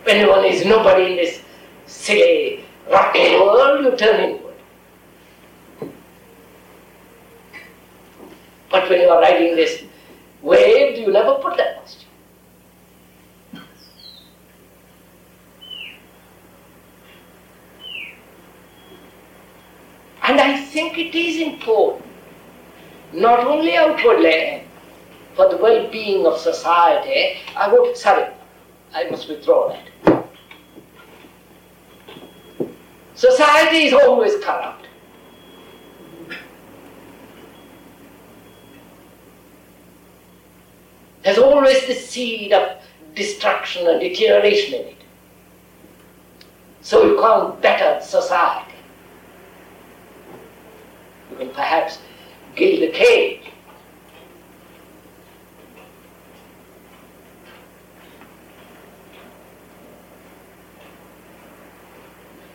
When 0.04 0.28
one 0.28 0.44
is 0.44 0.64
nobody 0.64 1.10
in 1.10 1.16
this 1.16 1.40
silly, 1.86 2.64
rotten 2.90 3.40
world, 3.40 3.84
you 3.84 3.96
turn 3.96 4.20
inward. 4.20 4.54
But 8.70 8.88
when 8.88 9.00
you 9.00 9.08
are 9.08 9.20
riding 9.20 9.56
this 9.56 9.82
wave, 10.42 10.98
you 10.98 11.12
never 11.12 11.34
put 11.36 11.56
that 11.56 11.78
question. 11.78 12.08
And 20.22 20.40
I 20.40 20.60
think 20.60 20.98
it 20.98 21.14
is 21.14 21.40
important, 21.40 22.04
not 23.12 23.46
only 23.46 23.76
outwardly, 23.76 24.65
for 25.36 25.50
the 25.50 25.56
well 25.58 25.88
being 25.90 26.26
of 26.26 26.38
society. 26.38 27.38
I 27.54 27.70
would, 27.70 27.96
sorry, 27.96 28.32
I 28.94 29.04
must 29.10 29.28
withdraw 29.28 29.68
that. 29.68 30.26
Society 33.14 33.84
is 33.84 33.92
always 33.92 34.42
corrupt. 34.42 34.86
There's 41.22 41.38
always 41.38 41.86
the 41.86 41.94
seed 41.94 42.52
of 42.52 42.80
destruction 43.14 43.86
and 43.88 44.00
deterioration 44.00 44.74
in 44.74 44.86
it. 44.86 44.96
So 46.82 47.04
you 47.04 47.20
can't 47.20 47.60
better 47.60 48.00
society. 48.04 48.72
You 51.30 51.36
can 51.38 51.50
perhaps 51.50 51.98
gild 52.54 52.80
the 52.82 52.90
cage. 52.90 53.42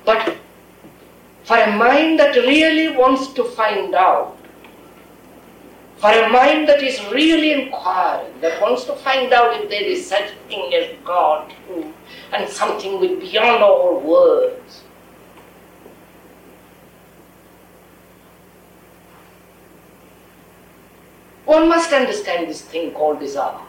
But 0.05 0.37
for 1.43 1.57
a 1.57 1.75
mind 1.75 2.19
that 2.19 2.35
really 2.35 2.95
wants 2.95 3.33
to 3.33 3.43
find 3.43 3.95
out, 3.95 4.37
for 5.97 6.11
a 6.11 6.29
mind 6.29 6.67
that 6.67 6.81
is 6.81 7.03
really 7.11 7.51
inquiring, 7.51 8.39
that 8.41 8.61
wants 8.61 8.85
to 8.85 8.95
find 8.95 9.31
out 9.33 9.61
if 9.61 9.69
there 9.69 9.83
is 9.83 10.07
such 10.07 10.31
a 10.31 10.47
thing 10.47 10.73
as 10.73 10.97
God 11.05 11.53
and 12.33 12.49
something 12.49 12.99
with 12.99 13.19
beyond 13.19 13.63
all 13.63 13.99
words, 13.99 14.83
One 21.51 21.67
must 21.67 21.91
understand 21.91 22.47
this 22.47 22.61
thing 22.61 22.91
called 22.91 23.19
desire. 23.19 23.59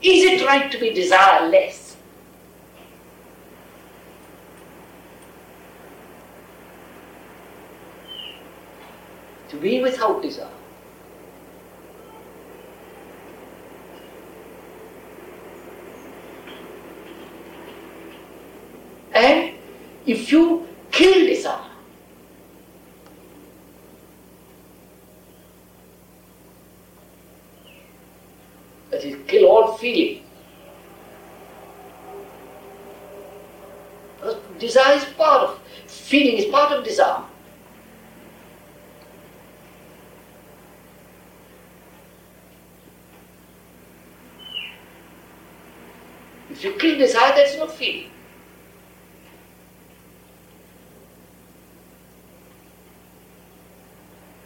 Is 0.00 0.24
it 0.24 0.46
right 0.46 0.70
to 0.70 0.78
be 0.78 0.90
desireless? 0.90 1.96
To 9.50 9.56
be 9.56 9.80
without 9.82 10.22
desire. 10.22 10.48
And 19.14 19.54
if 20.06 20.30
you 20.30 20.68
kill 20.92 21.26
desire, 21.26 21.70
that 28.90 29.04
is, 29.04 29.16
kill 29.26 29.46
all 29.46 29.76
feeling. 29.76 30.22
Because 34.16 34.36
desire 34.60 34.96
is 34.96 35.04
part 35.04 35.48
of, 35.48 35.60
feeling 36.08 36.38
is 36.38 36.46
part 36.46 36.72
of 36.72 36.82
desire. 36.84 37.22
If 46.50 46.64
you 46.64 46.72
kill 46.72 46.96
desire, 46.96 47.34
that's 47.36 47.56
no 47.58 47.66
feeling. 47.66 48.10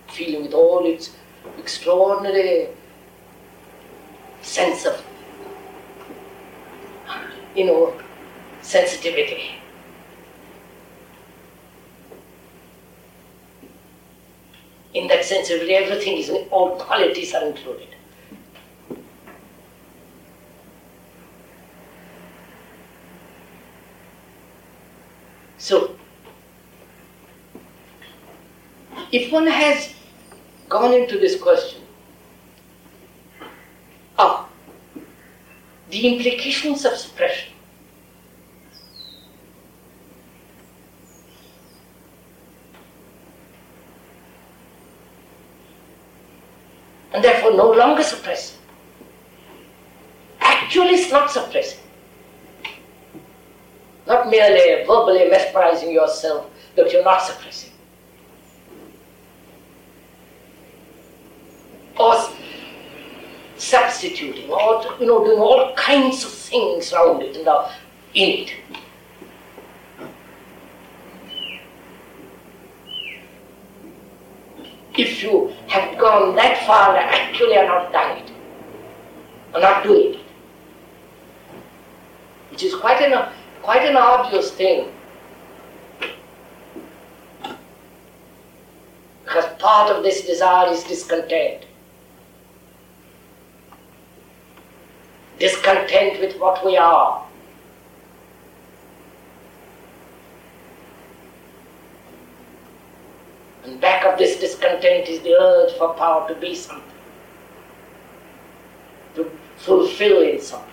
Feeling 0.09 0.43
with 0.43 0.53
all 0.53 0.85
its 0.85 1.13
extraordinary 1.59 2.69
sense 4.43 4.85
of, 4.85 5.01
you 7.55 7.67
know, 7.67 7.95
sensitivity. 8.63 9.62
In 14.95 15.09
that 15.09 15.25
sensitivity, 15.25 15.75
everything 15.75 16.19
is, 16.19 16.31
all 16.51 16.77
qualities 16.79 17.35
are 17.35 17.45
included. 17.47 17.89
So, 25.57 25.97
if 29.13 29.33
one 29.33 29.47
has 29.47 29.95
gone 30.69 30.93
into 30.93 31.19
this 31.19 31.41
question 31.41 31.83
of 34.19 34.47
the 35.91 36.09
implications 36.09 36.85
of 36.85 36.95
suppression, 36.95 37.52
no 47.57 47.71
longer 47.71 48.03
suppressing. 48.03 48.59
Actually, 50.41 50.95
it's 50.95 51.11
not 51.11 51.31
suppressing. 51.31 51.79
Not 54.07 54.29
merely 54.31 54.85
verbally 54.87 55.29
mesmerizing 55.31 55.93
yourself 55.93 56.51
that 56.77 56.93
you're 56.93 57.05
not 57.05 57.23
suppressing. 57.23 57.71
Or 61.99 62.17
substituting, 63.59 64.51
or 64.51 64.85
you 64.99 65.07
know, 65.07 65.25
doing 65.25 65.39
all 65.39 65.73
kinds 65.77 66.25
of 66.25 66.31
things 66.33 66.93
around 66.93 67.23
it 67.23 67.37
and 67.37 67.47
in 68.15 68.47
it. 68.47 68.53
If 74.97 75.23
you 75.23 75.55
have 75.69 75.99
gone 75.99 76.37
that 76.37 76.67
far 76.67 76.97
actually 76.97 77.57
are 77.57 77.67
not 77.67 78.19
it, 78.19 78.31
are 79.55 79.61
not 79.61 79.83
doing 79.83 80.15
it, 80.15 80.21
which 82.51 82.63
is 82.63 82.75
quite 82.75 83.01
an 83.01 83.29
quite 83.63 83.89
an 83.89 83.97
obvious 83.97 84.51
thing. 84.53 84.93
Because 89.25 89.47
part 89.59 89.91
of 89.91 90.03
this 90.03 90.27
desire 90.27 90.71
is 90.71 90.85
discontent. 90.85 91.65
discontent 95.43 96.21
with 96.21 96.39
what 96.39 96.65
we 96.65 96.77
are. 96.77 97.22
And 103.73 103.81
back 103.81 104.05
of 104.05 104.19
this 104.19 104.39
discontent 104.39 105.09
is 105.09 105.21
the 105.23 105.33
urge 105.33 105.73
for 105.79 105.95
power 105.95 106.29
to 106.29 106.35
be 106.35 106.55
something, 106.55 106.85
to 109.15 109.31
fulfill 109.57 110.21
in 110.21 110.43
something. 110.43 110.69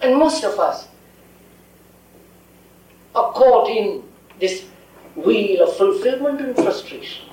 And 0.00 0.16
most 0.16 0.42
of 0.42 0.58
us 0.58 0.88
are 3.14 3.30
caught 3.30 3.68
in 3.68 4.02
this 4.40 4.64
wheel 5.14 5.68
of 5.68 5.76
fulfillment 5.76 6.40
and 6.40 6.56
frustration. 6.56 7.29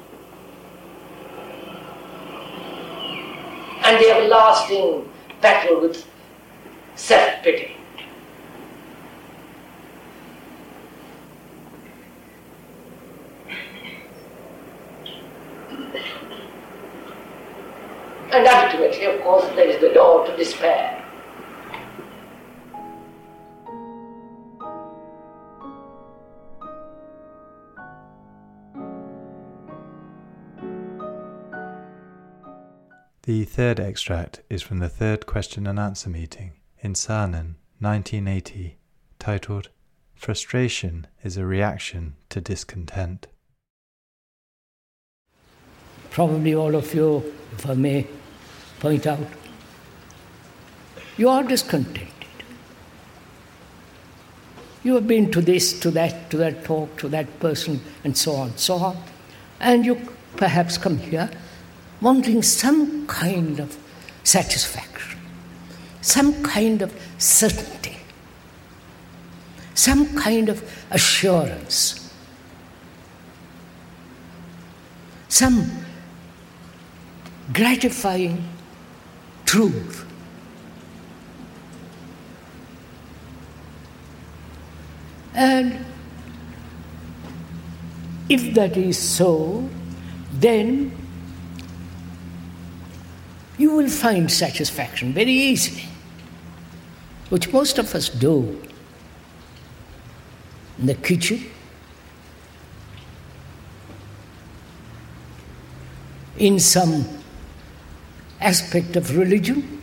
And 3.87 4.03
the 4.03 4.09
everlasting 4.11 5.09
battle 5.39 5.79
with 5.79 6.05
self 6.95 7.41
pity. 7.41 7.77
And 18.33 18.45
ultimately, 18.45 19.05
of 19.05 19.21
course, 19.21 19.45
there 19.55 19.69
is 19.69 19.79
the 19.79 19.93
door 19.93 20.27
to 20.27 20.35
despair. 20.35 20.96
The 33.27 33.43
third 33.43 33.77
extract 33.77 34.39
is 34.49 34.61
from 34.61 34.79
the 34.79 34.87
third 34.87 35.25
question 35.25 35.67
and 35.67 35.77
answer 35.77 36.09
meeting 36.09 36.53
in 36.79 36.93
Saanen, 36.93 37.55
1980, 37.79 38.77
titled 39.19 39.67
Frustration 40.15 41.07
is 41.25 41.35
a 41.35 41.45
Reaction 41.45 42.15
to 42.29 42.39
Discontent. 42.39 43.27
Probably 46.09 46.55
all 46.55 46.73
of 46.73 46.93
you, 46.93 47.33
if 47.51 47.69
I 47.69 47.73
may 47.73 48.07
point 48.79 49.05
out, 49.05 49.27
you 51.17 51.27
are 51.27 51.43
discontented. 51.43 52.07
You 54.85 54.95
have 54.95 55.05
been 55.05 55.31
to 55.31 55.41
this, 55.41 55.77
to 55.81 55.91
that, 55.91 56.29
to 56.29 56.37
that 56.37 56.63
talk, 56.63 56.97
to 56.99 57.09
that 57.09 57.41
person, 57.41 57.81
and 58.05 58.15
so 58.15 58.35
on, 58.35 58.55
so 58.55 58.75
on. 58.75 58.95
And 59.59 59.85
you 59.85 59.99
perhaps 60.37 60.77
come 60.77 60.97
here 60.97 61.29
wanting 62.01 62.41
some 62.43 63.07
kind 63.07 63.59
of 63.59 63.77
satisfaction, 64.23 65.19
some 66.01 66.43
kind 66.43 66.81
of 66.81 66.93
certainty, 67.17 67.97
some 69.73 70.15
kind 70.15 70.49
of 70.49 70.63
assurance, 70.91 72.13
some 75.27 75.69
gratifying 77.53 78.43
truth. 79.45 80.05
And 85.33 85.85
if 88.27 88.53
that 88.55 88.75
is 88.75 88.97
so, 88.97 89.69
then 90.33 90.91
you 93.57 93.71
will 93.71 93.89
find 93.89 94.31
satisfaction 94.31 95.13
very 95.13 95.31
easily, 95.31 95.85
which 97.29 97.51
most 97.51 97.79
of 97.79 97.93
us 97.95 98.09
do. 98.09 98.61
In 100.79 100.85
the 100.85 100.93
kitchen, 100.93 101.43
in 106.37 106.59
some 106.59 107.03
aspect 108.39 108.95
of 108.95 109.17
religion, 109.17 109.81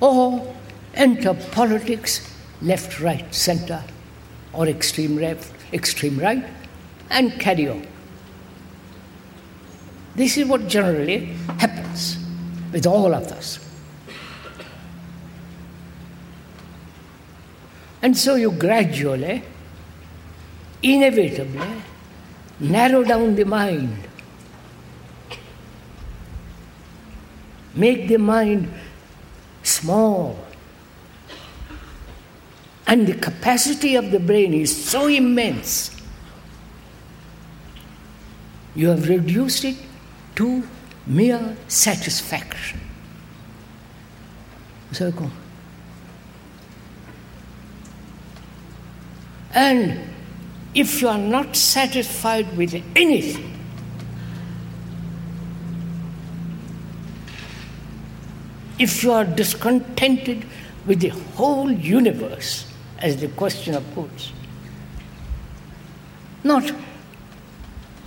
or 0.00 0.54
enter 0.94 1.34
politics, 1.52 2.28
left, 2.60 3.00
right, 3.00 3.32
center, 3.32 3.82
or 4.52 4.66
extreme 4.66 5.16
left, 5.16 5.52
extreme 5.72 6.18
right, 6.18 6.44
and 7.10 7.38
carry 7.38 7.68
on. 7.68 7.86
This 10.16 10.36
is 10.36 10.46
what 10.46 10.66
generally 10.66 11.26
happens 11.58 12.23
with 12.74 12.86
all 12.88 13.14
of 13.14 13.30
us. 13.30 13.60
And 18.02 18.18
so 18.18 18.34
you 18.34 18.50
gradually, 18.50 19.44
inevitably, 20.82 21.68
narrow 22.58 23.04
down 23.04 23.36
the 23.36 23.44
mind, 23.44 23.96
make 27.76 28.08
the 28.08 28.18
mind 28.18 28.68
small. 29.62 30.36
And 32.88 33.06
the 33.06 33.14
capacity 33.14 33.94
of 33.94 34.10
the 34.10 34.18
brain 34.18 34.52
is 34.52 34.84
so 34.84 35.06
immense. 35.06 35.96
You 38.74 38.88
have 38.88 39.08
reduced 39.08 39.64
it 39.64 39.76
to 40.34 40.64
mere 41.06 41.56
satisfaction. 41.68 42.80
So. 44.92 45.12
And 49.52 50.00
if 50.74 51.00
you 51.00 51.08
are 51.08 51.18
not 51.18 51.56
satisfied 51.56 52.56
with 52.56 52.74
anything, 52.96 53.50
if 58.78 59.04
you 59.04 59.12
are 59.12 59.24
discontented 59.24 60.44
with 60.86 61.00
the 61.00 61.08
whole 61.08 61.70
universe, 61.70 62.66
as 62.98 63.16
the 63.16 63.28
questioner 63.28 63.80
puts, 63.94 64.32
not 66.42 66.72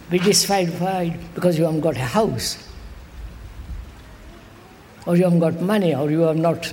be 0.10 0.20
dissatisfied 0.20 1.20
because 1.34 1.58
you 1.58 1.66
haven't 1.66 1.82
got 1.82 1.96
a 1.96 2.00
house, 2.00 2.67
or 5.08 5.16
you 5.16 5.24
haven't 5.24 5.40
got 5.40 5.62
money, 5.62 5.96
or 5.96 6.12
you 6.12 6.26
are 6.26 6.36
not, 6.36 6.72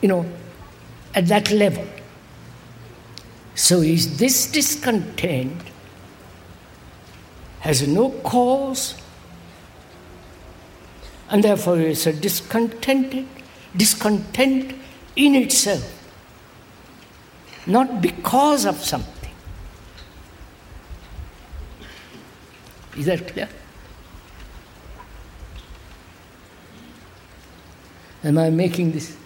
you 0.00 0.08
know, 0.08 0.24
at 1.14 1.26
that 1.26 1.50
level. 1.50 1.84
So 3.56 3.80
is 3.80 4.18
this 4.18 4.50
discontent 4.50 5.60
has 7.60 7.86
no 7.86 8.10
cause, 8.22 8.94
and 11.28 11.42
therefore 11.42 11.80
it's 11.80 12.06
a 12.06 12.12
discontented, 12.12 13.26
discontent 13.76 14.74
in 15.16 15.34
itself, 15.34 15.84
not 17.66 18.00
because 18.00 18.64
of 18.64 18.76
something. 18.76 19.32
Is 22.96 23.06
that 23.06 23.26
clear? 23.26 23.48
Am 28.24 28.38
I 28.38 28.50
making 28.50 28.92
this? 28.92 29.16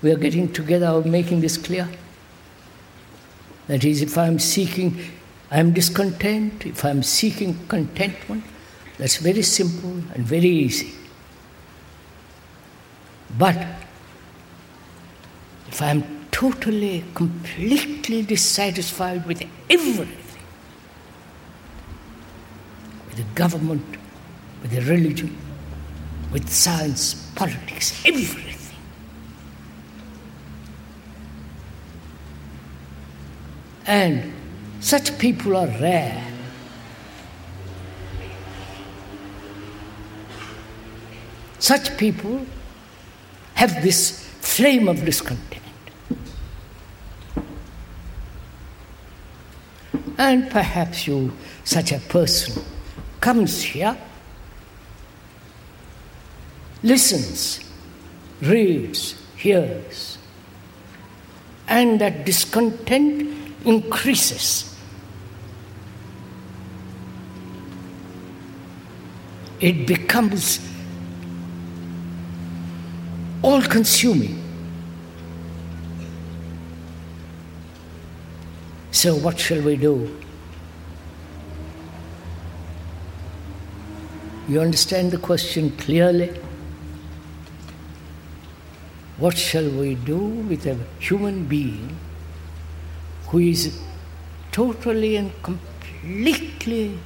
We 0.00 0.12
are 0.12 0.16
getting 0.16 0.52
together, 0.52 1.02
making 1.02 1.40
this 1.40 1.56
clear. 1.56 1.88
That 3.66 3.84
is, 3.84 4.00
if 4.00 4.16
I'm 4.16 4.38
seeking, 4.38 4.98
I'm 5.50 5.72
discontent, 5.72 6.64
if 6.64 6.84
I'm 6.84 7.02
seeking 7.02 7.66
contentment, 7.68 8.44
that's 8.96 9.18
very 9.18 9.42
simple 9.42 9.90
and 10.14 10.24
very 10.24 10.48
easy. 10.48 10.94
But 13.36 13.56
if 15.68 15.82
I'm 15.82 16.26
totally, 16.30 17.04
completely 17.14 18.22
dissatisfied 18.22 19.26
with 19.26 19.42
everything, 19.68 20.42
with 23.06 23.16
the 23.16 23.34
government, 23.34 23.84
with 24.62 24.70
the 24.70 24.80
religion, 24.80 25.36
with 26.32 26.48
science, 26.48 27.27
politics, 27.38 28.04
everything. 28.04 28.56
And 33.86 34.34
such 34.80 35.16
people 35.18 35.56
are 35.56 35.68
rare. 35.68 36.24
Such 41.60 41.96
people 41.96 42.44
have 43.54 43.82
this 43.84 44.28
flame 44.40 44.88
of 44.88 45.04
discontent. 45.04 45.62
And 50.18 50.50
perhaps 50.50 51.06
you, 51.06 51.32
such 51.62 51.92
a 51.92 52.00
person, 52.00 52.64
comes 53.20 53.62
here, 53.62 53.96
listens, 56.82 57.60
reads, 58.40 59.14
hears, 59.36 60.18
and 61.66 62.00
that 62.00 62.24
discontent 62.24 63.54
increases. 63.64 64.76
It 69.60 69.86
becomes 69.86 70.60
all 73.42 73.60
consuming. 73.62 74.44
So, 78.92 79.14
what 79.14 79.38
shall 79.38 79.60
we 79.62 79.76
do? 79.76 80.16
You 84.48 84.60
understand 84.60 85.10
the 85.10 85.18
question 85.18 85.70
clearly? 85.76 86.40
What 89.18 89.36
shall 89.36 89.68
we 89.68 89.96
do 89.96 90.16
with 90.16 90.64
a 90.66 90.78
human 91.00 91.46
being 91.46 91.96
who 93.26 93.38
is 93.40 93.76
totally 94.52 95.16
and 95.16 95.32
completely 95.42 96.96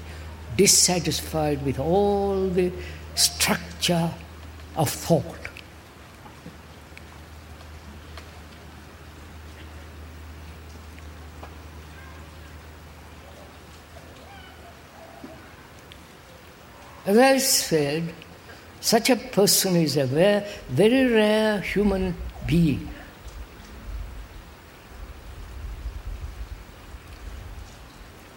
dissatisfied 0.55 1.65
with 1.65 1.79
all 1.79 2.49
the 2.49 2.71
structure 3.15 4.11
of 4.77 4.91
thought? 4.91 5.25
As 17.07 17.17
I 17.17 17.39
said, 17.39 18.13
such 18.83 19.11
a 19.11 19.17
person 19.17 19.77
is 19.77 19.97
a 19.97 20.05
very, 20.69 21.07
rare 21.07 21.61
human 21.61 22.17
being. 22.45 22.89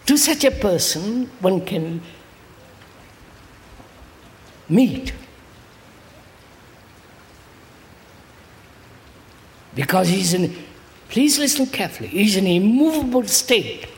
To 0.06 0.16
such 0.16 0.44
a 0.44 0.52
person, 0.52 1.28
one 1.40 1.62
can 1.66 2.00
meet. 4.68 5.12
Because 9.74 10.08
he's 10.08 10.32
in, 10.32 10.56
please 11.08 11.40
listen 11.40 11.66
carefully, 11.66 12.08
he's 12.08 12.36
in 12.36 12.46
an 12.46 12.52
immovable 12.52 13.26
state. 13.26 13.88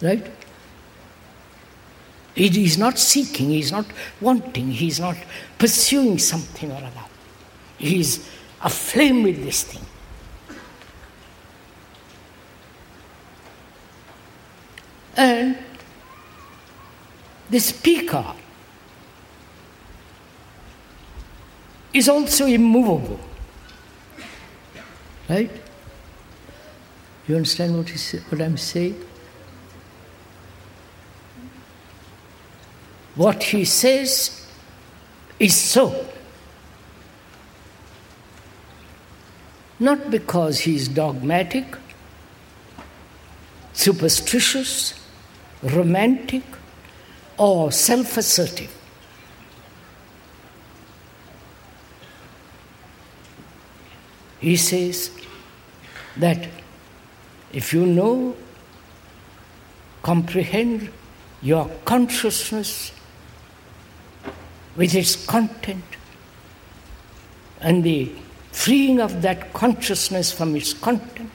Right? 0.00 0.39
He 2.48 2.64
is 2.64 2.78
not 2.78 2.98
seeking, 2.98 3.50
he 3.50 3.60
is 3.60 3.70
not 3.70 3.84
wanting, 4.18 4.70
he 4.70 4.88
is 4.88 4.98
not 4.98 5.16
pursuing 5.58 6.16
something 6.16 6.72
or 6.72 6.78
other. 6.78 7.04
He 7.76 8.00
is 8.00 8.26
aflame 8.62 9.22
with 9.22 9.44
this 9.44 9.62
thing. 9.64 9.82
And 15.18 15.58
the 17.50 17.58
speaker 17.58 18.32
is 21.92 22.08
also 22.08 22.46
immovable. 22.46 23.20
Right? 25.28 25.50
You 27.28 27.36
understand 27.36 27.76
what 27.76 28.40
I'm 28.40 28.56
saying? 28.56 28.98
What 33.20 33.42
he 33.42 33.66
says 33.66 34.46
is 35.38 35.54
so. 35.54 36.06
Not 39.78 40.10
because 40.10 40.60
he 40.60 40.74
is 40.74 40.88
dogmatic, 40.88 41.66
superstitious, 43.74 44.94
romantic, 45.62 46.42
or 47.36 47.70
self 47.70 48.16
assertive. 48.16 48.74
He 54.40 54.56
says 54.56 55.10
that 56.16 56.48
if 57.52 57.74
you 57.74 57.84
know, 57.84 58.34
comprehend 60.02 60.88
your 61.42 61.70
consciousness 61.84 62.92
with 64.76 64.94
its 64.94 65.26
content 65.26 65.84
and 67.60 67.84
the 67.84 68.10
freeing 68.52 69.00
of 69.00 69.22
that 69.22 69.52
consciousness 69.52 70.32
from 70.32 70.56
its 70.56 70.72
content, 70.72 71.30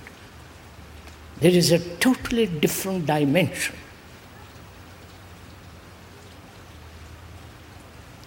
there 1.39 1.51
is 1.51 1.71
a 1.71 1.79
totally 1.97 2.47
different 2.47 3.05
dimension. 3.05 3.75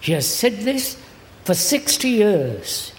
He 0.01 0.13
has 0.13 0.27
said 0.27 0.59
this 0.59 0.97
for 1.43 1.53
60 1.53 2.07
years, 2.07 2.93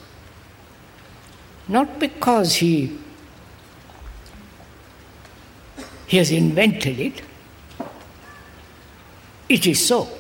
not 1.69 1.99
because 1.99 2.57
he, 2.57 2.99
he 6.07 6.19
has 6.19 6.31
invented 6.31 7.01
it, 7.01 7.23
it 9.49 9.67
is 9.67 9.87
so. 9.87 10.20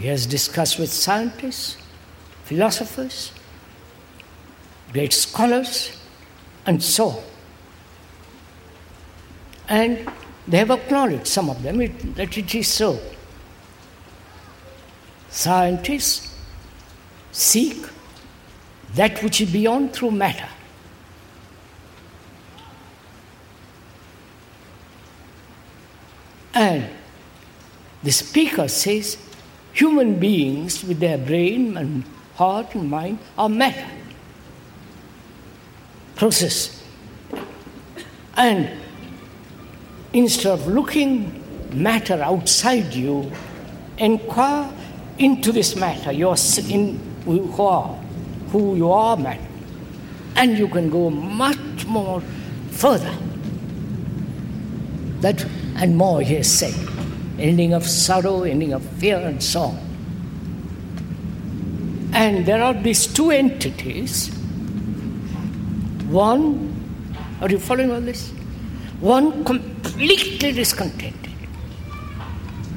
He 0.00 0.08
has 0.08 0.24
discussed 0.24 0.78
with 0.78 0.90
scientists, 0.90 1.76
philosophers, 2.44 3.32
great 4.94 5.12
scholars, 5.12 5.92
and 6.64 6.82
so 6.82 7.08
on. 7.08 7.22
And 9.68 10.10
they 10.48 10.56
have 10.56 10.70
acknowledged, 10.70 11.26
some 11.26 11.50
of 11.50 11.62
them, 11.62 11.82
it, 11.82 12.14
that 12.14 12.38
it 12.38 12.54
is 12.54 12.66
so. 12.66 12.98
Scientists 15.28 16.34
seek 17.30 17.84
that 18.94 19.22
which 19.22 19.42
is 19.42 19.52
beyond 19.52 19.92
through 19.92 20.12
matter. 20.12 20.48
And 26.54 26.88
the 28.02 28.10
speaker 28.10 28.66
says 28.66 29.18
Human 29.72 30.18
beings, 30.18 30.84
with 30.84 31.00
their 31.00 31.18
brain 31.18 31.76
and 31.76 32.04
heart 32.34 32.74
and 32.74 32.90
mind, 32.90 33.18
are 33.38 33.48
matter. 33.48 33.86
Process. 36.16 36.82
And 38.36 38.70
instead 40.12 40.52
of 40.52 40.66
looking 40.66 41.42
matter 41.72 42.20
outside 42.22 42.94
you, 42.94 43.30
inquire 43.98 44.70
into 45.18 45.52
this 45.52 45.76
matter, 45.76 46.12
your 46.12 46.36
in, 46.68 46.98
who 47.24 47.62
are, 47.62 47.94
who 48.50 48.76
you 48.76 48.90
are 48.90 49.16
matter. 49.16 49.46
And 50.36 50.56
you 50.56 50.68
can 50.68 50.90
go 50.90 51.10
much 51.10 51.86
more 51.86 52.22
further. 52.70 53.14
That 55.20 55.44
and 55.76 55.96
more, 55.96 56.22
he 56.22 56.34
has 56.36 56.50
said 56.50 56.89
ending 57.40 57.72
of 57.72 57.86
sorrow, 57.86 58.42
ending 58.42 58.72
of 58.72 58.84
fear, 58.98 59.18
and 59.18 59.42
so 59.42 59.60
on. 59.60 59.78
And 62.12 62.44
there 62.44 62.62
are 62.62 62.74
these 62.74 63.06
two 63.06 63.30
entities. 63.30 64.28
One, 66.08 66.68
are 67.40 67.48
you 67.48 67.58
following 67.58 67.90
all 67.92 68.00
this? 68.00 68.30
One 69.00 69.44
completely 69.44 70.52
discontented. 70.52 71.14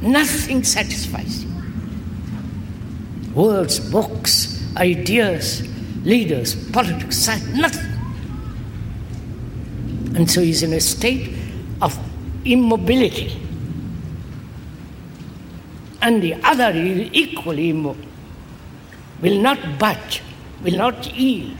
Nothing 0.01 0.63
satisfies 0.63 1.43
you. 1.43 1.51
Words, 3.33 3.79
books, 3.79 4.63
ideas, 4.77 5.67
leaders, 6.03 6.55
politics, 6.71 7.27
nothing. 7.53 7.91
And 10.15 10.29
so 10.29 10.41
he's 10.41 10.61
in 10.61 10.73
a 10.73 10.79
state 10.79 11.33
of 11.81 11.97
immobility 12.45 13.42
and 16.03 16.21
the 16.21 16.35
other 16.43 16.69
is 16.71 17.09
equally 17.13 17.71
will 17.71 19.39
not 19.41 19.79
budge, 19.79 20.21
will 20.61 20.77
not 20.77 21.07
yield. 21.15 21.57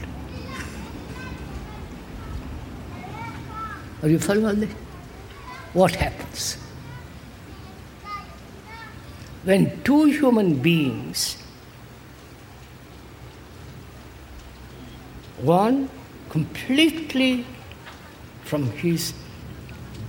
Are 4.02 4.08
you 4.08 4.18
following 4.18 4.60
this? 4.60 4.72
What 5.72 5.94
happens? 5.94 6.58
When 9.44 9.82
two 9.82 10.04
human 10.04 10.56
beings, 10.60 11.38
one 15.40 15.88
completely 16.28 17.46
from 18.44 18.70
his 18.72 19.14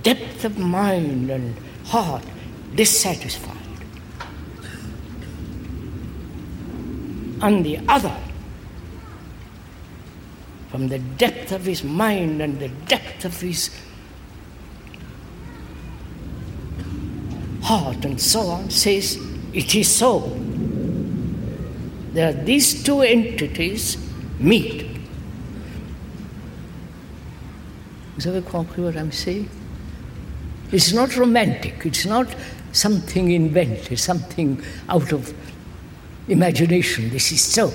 depth 0.02 0.44
of 0.44 0.58
mind 0.58 1.30
and 1.30 1.56
heart 1.86 2.24
dissatisfied. 2.74 3.65
And 7.40 7.64
the 7.64 7.78
other, 7.88 8.16
from 10.70 10.88
the 10.88 10.98
depth 10.98 11.52
of 11.52 11.64
his 11.64 11.84
mind 11.84 12.40
and 12.40 12.58
the 12.58 12.68
depth 12.68 13.24
of 13.24 13.40
his 13.40 13.70
heart 17.62 18.04
and 18.04 18.20
so 18.20 18.40
on, 18.40 18.70
says, 18.70 19.18
It 19.52 19.74
is 19.74 19.94
so. 19.94 20.20
There 22.12 22.30
are 22.30 22.44
these 22.44 22.82
two 22.82 23.02
entities 23.02 23.98
meet. 24.38 24.86
Vous 28.16 28.26
avez 28.26 28.42
compris 28.42 28.78
what 28.78 28.96
I'm 28.96 29.12
saying? 29.12 29.48
It's 30.72 30.92
not 30.92 31.16
romantic, 31.16 31.84
it's 31.84 32.06
not 32.06 32.34
something 32.72 33.30
invented, 33.30 33.98
something 33.98 34.62
out 34.88 35.12
of 35.12 35.32
imagination. 36.28 37.10
This 37.10 37.32
is 37.32 37.40
so. 37.40 37.68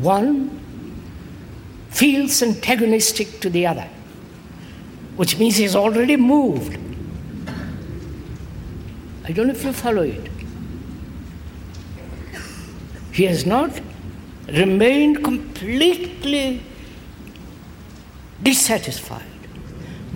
One 0.00 0.60
feels 1.90 2.42
antagonistic 2.42 3.40
to 3.40 3.50
the 3.50 3.66
other, 3.66 3.88
which 5.16 5.38
means 5.38 5.56
he's 5.56 5.74
already 5.74 6.16
moved. 6.16 6.78
I 9.24 9.32
don't 9.32 9.48
know 9.48 9.54
if 9.54 9.64
you 9.64 9.72
follow 9.72 10.02
it. 10.02 10.30
He 13.12 13.24
has 13.24 13.46
not 13.46 13.80
remained 14.48 15.24
completely 15.24 16.62
dissatisfied. 18.42 19.35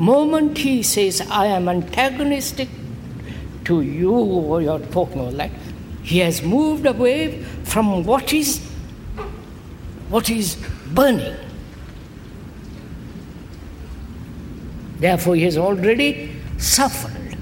Moment 0.01 0.57
he 0.57 0.83
says, 0.83 1.21
I 1.31 1.45
am 1.45 1.69
antagonistic 1.69 2.71
to 3.67 3.83
you 3.83 4.11
or 4.15 4.79
talking 4.79 5.21
about 5.21 5.35
that, 5.35 5.51
he 6.03 6.21
has 6.21 6.41
moved 6.41 6.87
away 6.87 7.43
from 7.65 8.05
what 8.05 8.33
is 8.33 8.67
what 10.09 10.31
is 10.31 10.57
burning. 10.87 11.37
Therefore, 15.01 15.37
he 15.37 15.43
has 15.43 15.59
already 15.59 16.35
suffered. 16.57 17.37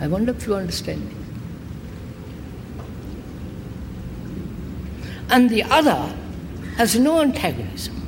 I 0.00 0.06
wonder 0.06 0.32
if 0.32 0.46
you 0.46 0.54
understand 0.54 1.10
this. 1.10 1.18
And 5.28 5.50
the 5.50 5.64
other 5.64 6.14
has 6.78 6.98
no 6.98 7.20
antagonism. 7.20 8.01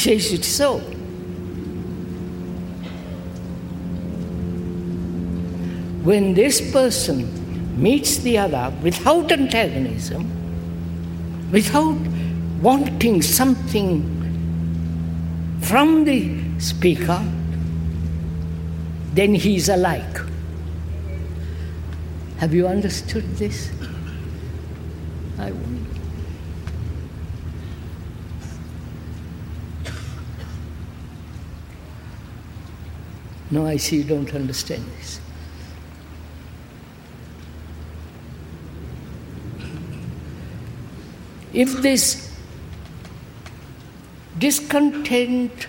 Says 0.00 0.32
it's 0.32 0.48
so. 0.48 0.78
When 6.08 6.32
this 6.32 6.72
person 6.72 7.28
meets 7.78 8.16
the 8.16 8.38
other 8.38 8.74
without 8.82 9.30
antagonism, 9.30 10.24
without 11.52 11.98
wanting 12.62 13.20
something 13.20 14.00
from 15.60 16.06
the 16.06 16.40
speaker, 16.58 17.22
then 19.12 19.34
he 19.34 19.56
is 19.56 19.68
alike. 19.68 20.18
Have 22.38 22.54
you 22.54 22.66
understood 22.66 23.36
this? 23.36 23.70
I 25.38 25.50
No, 33.50 33.66
I 33.66 33.76
see 33.76 33.96
you 33.96 34.04
don't 34.04 34.32
understand 34.34 34.84
this. 34.98 35.20
If 41.52 41.82
this 41.82 42.32
discontent 44.38 45.66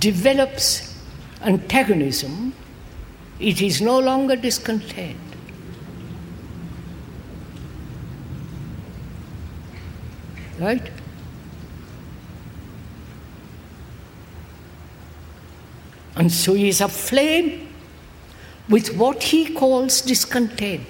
develops 0.00 0.98
antagonism, 1.42 2.54
it 3.38 3.60
is 3.60 3.82
no 3.82 3.98
longer 3.98 4.36
discontent. 4.36 5.20
Right? 10.58 10.90
And 16.16 16.32
so 16.32 16.54
he 16.54 16.68
is 16.68 16.80
aflame 16.80 17.68
with 18.68 18.96
what 18.96 19.22
he 19.22 19.52
calls 19.54 20.00
discontent 20.00 20.86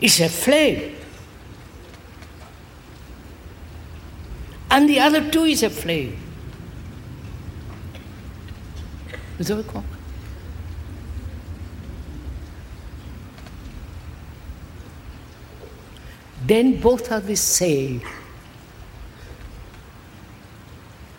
is 0.00 0.20
a 0.20 0.28
flame. 0.28 0.94
And 4.70 4.88
the 4.88 5.00
other 5.00 5.28
two 5.30 5.44
is 5.44 5.62
a 5.62 5.70
flame. 5.70 6.16
Is 9.38 9.48
that 9.48 9.58
a 9.58 9.82
Then 16.44 16.80
both 16.80 17.12
are 17.12 17.20
the 17.20 17.36
same. 17.36 18.02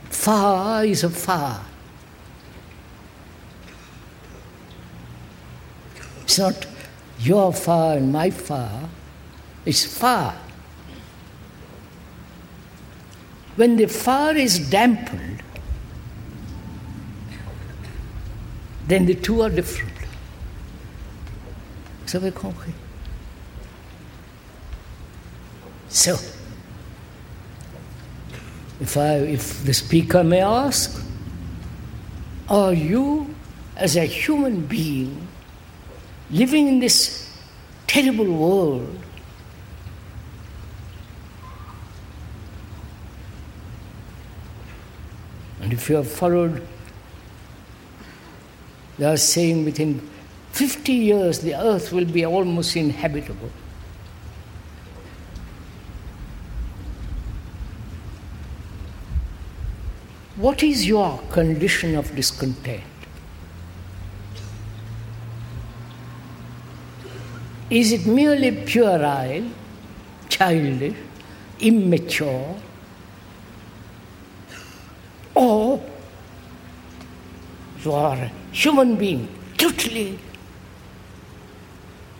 Far 0.09 0.85
is 0.85 1.03
a 1.03 1.09
far. 1.09 1.68
It's 6.29 6.37
not 6.37 6.67
your 7.19 7.51
far 7.51 7.97
and 7.97 8.13
my 8.13 8.29
far 8.29 8.87
it's 9.65 9.83
far. 9.83 10.35
When 13.55 13.77
the 13.77 13.87
far 13.87 14.35
is 14.35 14.59
dampened, 14.69 15.41
then 18.87 19.07
the 19.07 19.15
two 19.15 19.41
are 19.41 19.49
different. 19.49 19.93
Avez 22.13 22.31
compris? 22.31 22.73
So, 25.89 26.13
if, 28.79 28.97
I, 28.97 29.15
if 29.17 29.63
the 29.65 29.73
speaker 29.73 30.23
may 30.23 30.41
ask, 30.41 31.03
are 32.47 32.73
you, 32.73 33.35
as 33.75 33.95
a 33.95 34.05
human 34.05 34.65
being, 34.65 35.28
living 36.31 36.67
in 36.67 36.79
this 36.79 37.31
terrible 37.87 38.25
world, 38.25 38.99
and 45.61 45.73
if 45.73 45.89
you 45.89 45.95
have 45.95 46.09
followed, 46.09 46.65
they 48.97 49.05
are 49.05 49.17
saying 49.17 49.65
within 49.65 50.07
50 50.51 50.93
years 50.93 51.39
the 51.39 51.55
earth 51.55 51.91
will 51.91 52.05
be 52.05 52.25
almost 52.25 52.75
inhabitable. 52.75 53.49
What 60.35 60.63
is 60.63 60.85
your 60.85 61.19
condition 61.31 61.95
of 61.95 62.15
discontent? 62.15 62.98
Is 67.69 67.91
it 67.91 68.07
merely 68.07 68.51
puerile, 68.51 69.47
childish, 70.27 70.95
immature, 71.59 72.55
or 75.35 75.81
you 77.83 77.91
are 77.91 78.17
a 78.17 78.31
human 78.51 78.95
being 78.95 79.27
totally 79.57 80.17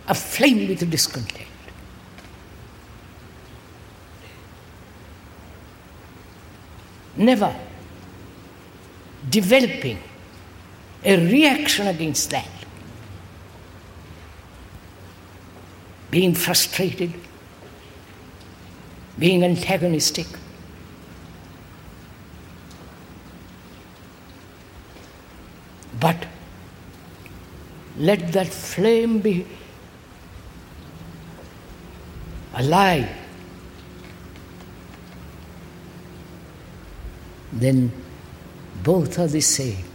aflame 0.06 0.68
with 0.68 0.88
discontent? 0.88 1.48
Never 7.16 7.54
developing 9.28 9.98
a 11.04 11.16
reaction 11.30 11.88
against 11.88 12.30
that. 12.30 12.59
Being 16.10 16.34
frustrated, 16.34 17.12
being 19.18 19.44
antagonistic. 19.44 20.26
But 26.00 26.26
let 27.96 28.32
that 28.32 28.48
flame 28.48 29.18
be 29.20 29.46
alive. 32.54 33.08
Then 37.52 37.92
both 38.82 39.18
are 39.18 39.26
the 39.26 39.40
same. 39.40 39.89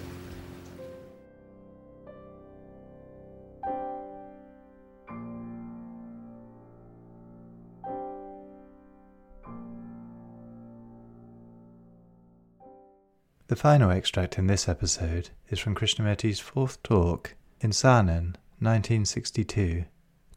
The 13.56 13.62
final 13.62 13.89
extract 13.89 14.38
in 14.38 14.47
this 14.47 14.68
episode 14.68 15.30
is 15.49 15.60
from 15.60 15.76
Krishnamurti's 15.76 16.41
fourth 16.41 16.84
talk 16.84 17.36
in 17.62 17.70
Saanen, 17.70 18.36
1962, 18.60 19.86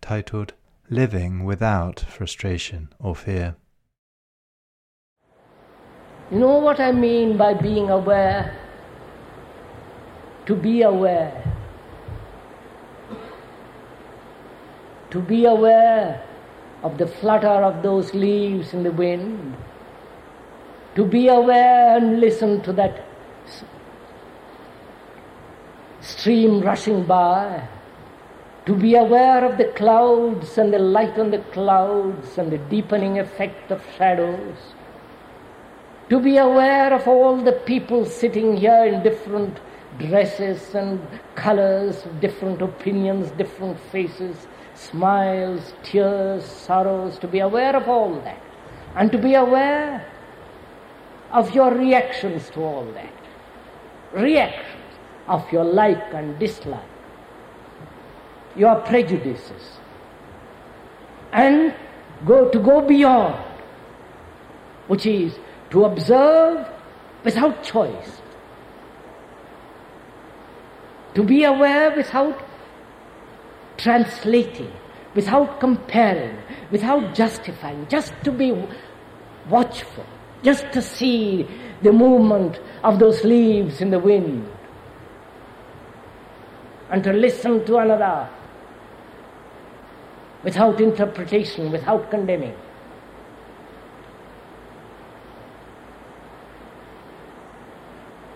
titled 0.00 0.52
Living 0.88 1.44
Without 1.44 1.98
Frustration 1.98 2.90
or 3.00 3.16
Fear. 3.16 3.56
You 6.30 6.38
know 6.38 6.58
what 6.58 6.78
I 6.78 6.92
mean 6.92 7.36
by 7.36 7.54
being 7.54 7.90
aware? 7.90 8.56
To 10.46 10.54
be 10.54 10.82
aware. 10.82 11.42
To 15.10 15.18
be 15.18 15.44
aware 15.44 16.22
of 16.84 16.98
the 16.98 17.08
flutter 17.08 17.48
of 17.48 17.82
those 17.82 18.14
leaves 18.14 18.72
in 18.72 18.84
the 18.84 18.92
wind 18.92 19.56
to 20.98 21.04
be 21.04 21.28
aware 21.28 21.96
and 21.96 22.18
listen 22.18 22.60
to 22.60 22.72
that 22.72 23.07
stream 26.00 26.60
rushing 26.60 27.04
by, 27.04 27.66
to 28.66 28.74
be 28.74 28.94
aware 28.94 29.44
of 29.44 29.56
the 29.56 29.72
clouds 29.76 30.58
and 30.58 30.72
the 30.72 30.78
light 30.78 31.18
on 31.18 31.30
the 31.30 31.38
clouds 31.52 32.36
and 32.38 32.52
the 32.52 32.58
deepening 32.58 33.18
effect 33.18 33.70
of 33.70 33.82
shadows, 33.96 34.56
to 36.08 36.20
be 36.20 36.36
aware 36.36 36.92
of 36.92 37.06
all 37.08 37.36
the 37.36 37.52
people 37.52 38.04
sitting 38.04 38.56
here 38.56 38.84
in 38.84 39.02
different 39.02 39.58
dresses 39.98 40.74
and 40.74 41.00
colors, 41.34 42.06
different 42.20 42.62
opinions, 42.62 43.30
different 43.32 43.78
faces, 43.90 44.46
smiles, 44.74 45.74
tears, 45.82 46.44
sorrows, 46.44 47.18
to 47.18 47.26
be 47.26 47.40
aware 47.40 47.74
of 47.74 47.88
all 47.88 48.20
that, 48.20 48.42
and 48.96 49.10
to 49.12 49.18
be 49.18 49.34
aware 49.34 50.06
of 51.32 51.54
your 51.54 51.74
reactions 51.74 52.48
to 52.50 52.60
all 52.62 52.84
that. 52.92 53.17
Reactions 54.12 54.66
of 55.26 55.50
your 55.52 55.64
like 55.64 56.14
and 56.14 56.38
dislike, 56.38 56.80
your 58.56 58.76
prejudices, 58.76 59.78
and 61.32 61.74
go 62.26 62.48
to 62.48 62.58
go 62.58 62.80
beyond, 62.80 63.44
which 64.86 65.04
is 65.04 65.38
to 65.70 65.84
observe 65.84 66.66
without 67.24 67.62
choice, 67.62 68.22
to 71.14 71.22
be 71.22 71.44
aware 71.44 71.94
without 71.94 72.42
translating, 73.76 74.72
without 75.14 75.60
comparing, 75.60 76.36
without 76.70 77.14
justifying, 77.14 77.86
just 77.88 78.14
to 78.24 78.32
be 78.32 78.52
watchful 79.50 80.06
just 80.42 80.70
to 80.72 80.80
see 80.80 81.46
the 81.82 81.92
movement 81.92 82.58
of 82.82 82.98
those 82.98 83.24
leaves 83.24 83.80
in 83.80 83.90
the 83.90 83.98
wind. 83.98 84.48
And 86.90 87.04
to 87.04 87.12
listen 87.12 87.64
to 87.66 87.76
another 87.78 88.28
without 90.42 90.80
interpretation, 90.80 91.70
without 91.70 92.10
condemning. 92.10 92.54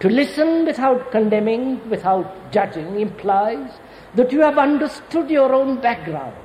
To 0.01 0.09
listen 0.09 0.66
without 0.66 1.12
condemning, 1.12 1.88
without 1.88 2.53
judging, 2.53 3.01
implies 3.01 3.70
that 4.16 4.32
you 4.32 4.40
have 4.40 4.59
understood 4.59 5.30
your 5.30 5.55
own 5.55 5.80
background, 5.80 6.36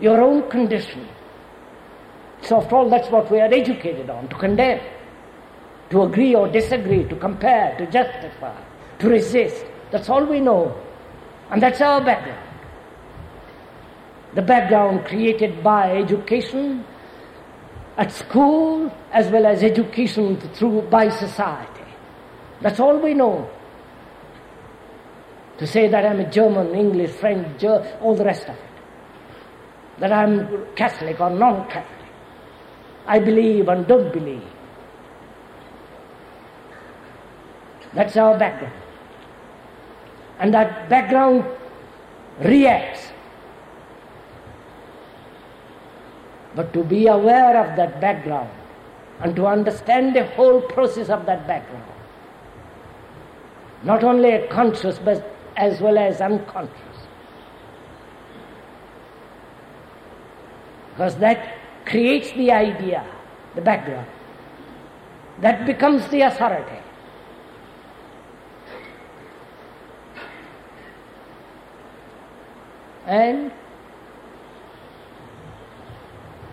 your 0.00 0.22
own 0.22 0.48
condition, 0.48 1.08
so, 2.42 2.60
after 2.60 2.76
all, 2.76 2.88
that's 2.88 3.10
what 3.10 3.30
we 3.30 3.40
are 3.40 3.52
educated 3.52 4.08
on 4.10 4.28
to 4.28 4.36
condemn, 4.36 4.80
to 5.90 6.02
agree 6.02 6.34
or 6.34 6.48
disagree, 6.48 7.04
to 7.04 7.16
compare, 7.16 7.76
to 7.78 7.86
justify, 7.86 8.54
to 8.98 9.08
resist. 9.08 9.64
That's 9.90 10.08
all 10.08 10.24
we 10.24 10.40
know. 10.40 10.76
And 11.50 11.62
that's 11.62 11.80
our 11.80 12.04
background. 12.04 12.44
The 14.34 14.42
background 14.42 15.06
created 15.06 15.62
by 15.62 15.96
education 15.96 16.84
at 17.96 18.12
school 18.12 18.92
as 19.12 19.30
well 19.30 19.46
as 19.46 19.62
education 19.62 20.38
through 20.54 20.82
by 20.82 21.08
society. 21.08 21.82
That's 22.60 22.78
all 22.78 22.98
we 22.98 23.14
know. 23.14 23.48
To 25.58 25.66
say 25.66 25.88
that 25.88 26.04
I'm 26.04 26.20
a 26.20 26.30
German, 26.30 26.74
English, 26.74 27.10
French, 27.12 27.64
all 27.64 28.14
the 28.14 28.24
rest 28.24 28.42
of 28.44 28.54
it. 28.54 28.62
That 29.98 30.12
I'm 30.12 30.66
Catholic 30.76 31.18
or 31.18 31.30
non 31.30 31.68
Catholic. 31.68 31.98
I 33.06 33.18
believe 33.18 33.68
and 33.68 33.86
don't 33.86 34.12
believe. 34.12 34.44
That's 37.98 38.16
our 38.16 38.38
background. 38.38 38.80
And 40.38 40.54
that 40.54 40.88
background 40.88 41.44
reacts. 42.38 43.08
But 46.54 46.72
to 46.74 46.84
be 46.84 47.08
aware 47.08 47.56
of 47.60 47.74
that 47.76 48.00
background 48.00 48.50
and 49.18 49.34
to 49.34 49.48
understand 49.48 50.14
the 50.14 50.26
whole 50.26 50.60
process 50.60 51.08
of 51.08 51.26
that 51.26 51.48
background, 51.48 51.90
not 53.82 54.04
only 54.04 54.46
conscious 54.48 55.00
but 55.00 55.28
as 55.56 55.80
well 55.80 55.98
as 55.98 56.20
unconscious. 56.20 56.98
Because 60.90 61.16
that 61.16 61.56
creates 61.84 62.30
the 62.30 62.52
idea, 62.52 63.04
the 63.56 63.60
background. 63.60 64.06
That 65.40 65.66
becomes 65.66 66.06
the 66.10 66.20
authority. 66.20 66.78
And 73.08 73.50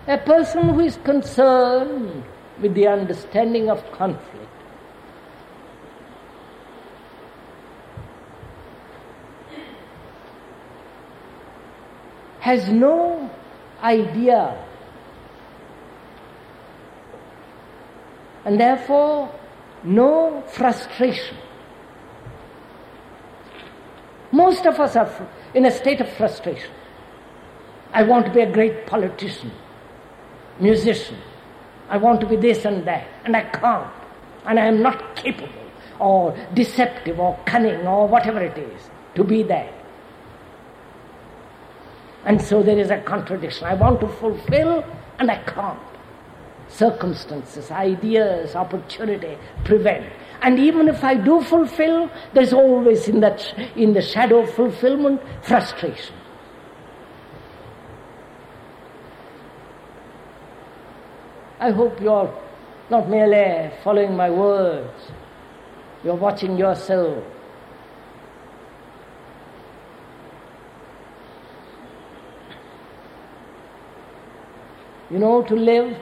a 0.08 0.16
person 0.16 0.70
who 0.70 0.80
is 0.80 0.96
concerned 1.04 2.24
with 2.62 2.74
the 2.74 2.86
understanding 2.86 3.68
of 3.68 3.84
conflict 3.92 4.32
has 12.40 12.70
no 12.70 13.30
idea 13.82 14.56
and 18.46 18.58
therefore 18.58 19.30
no 19.84 20.42
frustration. 20.46 21.36
Most 24.32 24.66
of 24.66 24.78
us 24.80 24.96
are 24.96 25.28
in 25.54 25.64
a 25.66 25.70
state 25.70 26.00
of 26.00 26.08
frustration. 26.08 26.70
I 27.92 28.02
want 28.02 28.26
to 28.26 28.32
be 28.32 28.40
a 28.40 28.50
great 28.50 28.86
politician, 28.86 29.52
musician. 30.60 31.18
I 31.88 31.96
want 31.96 32.20
to 32.20 32.26
be 32.26 32.36
this 32.36 32.64
and 32.64 32.86
that, 32.86 33.06
and 33.24 33.36
I 33.36 33.42
can't. 33.42 33.92
And 34.44 34.58
I 34.58 34.66
am 34.66 34.82
not 34.82 35.16
capable, 35.16 35.70
or 35.98 36.36
deceptive, 36.54 37.18
or 37.18 37.38
cunning, 37.46 37.86
or 37.86 38.06
whatever 38.08 38.40
it 38.40 38.58
is, 38.58 38.90
to 39.14 39.24
be 39.24 39.42
that. 39.44 39.72
And 42.24 42.42
so 42.42 42.62
there 42.62 42.78
is 42.78 42.90
a 42.90 43.00
contradiction. 43.00 43.66
I 43.66 43.74
want 43.74 44.00
to 44.00 44.08
fulfill, 44.08 44.84
and 45.18 45.30
I 45.30 45.42
can't 45.44 45.78
circumstances, 46.68 47.70
ideas, 47.70 48.54
opportunity 48.54 49.38
prevent. 49.64 50.06
And 50.42 50.58
even 50.58 50.88
if 50.88 51.02
I 51.02 51.14
do 51.14 51.42
fulfill, 51.42 52.10
there's 52.34 52.52
always 52.52 53.08
in 53.08 53.20
that 53.20 53.40
in 53.76 53.94
the 53.94 54.02
shadow 54.02 54.42
of 54.42 54.54
fulfillment 54.54 55.20
frustration. 55.42 56.14
I 61.58 61.70
hope 61.70 62.00
you're 62.00 62.32
not 62.90 63.08
merely 63.08 63.72
following 63.82 64.14
my 64.14 64.30
words, 64.30 65.10
you're 66.04 66.14
watching 66.14 66.56
yourself. 66.56 67.24
You 75.10 75.18
know, 75.18 75.42
to 75.42 75.54
live 75.54 75.96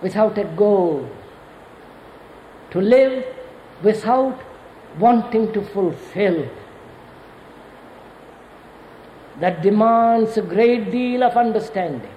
without 0.00 0.38
a 0.38 0.44
goal, 0.44 1.08
to 2.70 2.80
live 2.80 3.24
without 3.82 4.40
wanting 4.98 5.52
to 5.52 5.62
fulfill 5.62 6.48
that 9.40 9.62
demands 9.62 10.36
a 10.36 10.42
great 10.42 10.90
deal 10.90 11.22
of 11.22 11.36
understanding. 11.36 12.12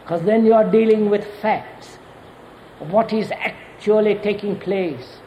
Because 0.00 0.22
then 0.22 0.46
you 0.46 0.54
are 0.54 0.70
dealing 0.70 1.10
with 1.10 1.26
facts 1.42 1.98
of 2.80 2.92
what 2.92 3.12
is 3.12 3.32
actually 3.32 4.14
taking 4.16 4.56
place. 4.56 5.18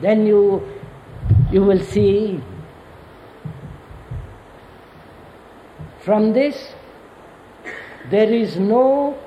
Then 0.00 0.24
you, 0.24 0.62
you 1.50 1.64
will 1.64 1.80
see 1.80 2.40
from 6.06 6.32
this 6.32 6.72
there 8.10 8.32
is 8.32 8.56
no 8.56 9.18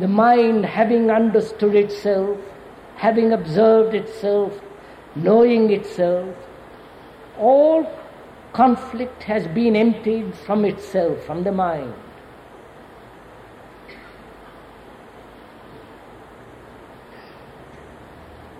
the 0.00 0.08
mind 0.08 0.64
having 0.64 1.10
understood 1.10 1.74
itself, 1.74 2.38
having 2.96 3.32
observed 3.32 3.94
itself, 3.94 4.52
knowing 5.14 5.70
itself, 5.70 6.34
all 7.38 7.86
conflict 8.52 9.22
has 9.22 9.46
been 9.48 9.76
emptied 9.76 10.34
from 10.34 10.64
itself, 10.64 11.22
from 11.24 11.44
the 11.44 11.52
mind. 11.52 11.94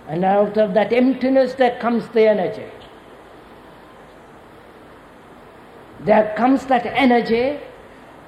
And 0.07 0.25
out 0.25 0.57
of 0.57 0.73
that 0.73 0.91
emptiness 0.91 1.53
there 1.53 1.79
comes 1.79 2.07
the 2.09 2.27
energy. 2.27 2.71
There 6.05 6.33
comes 6.37 6.65
that 6.67 6.85
energy 6.85 7.59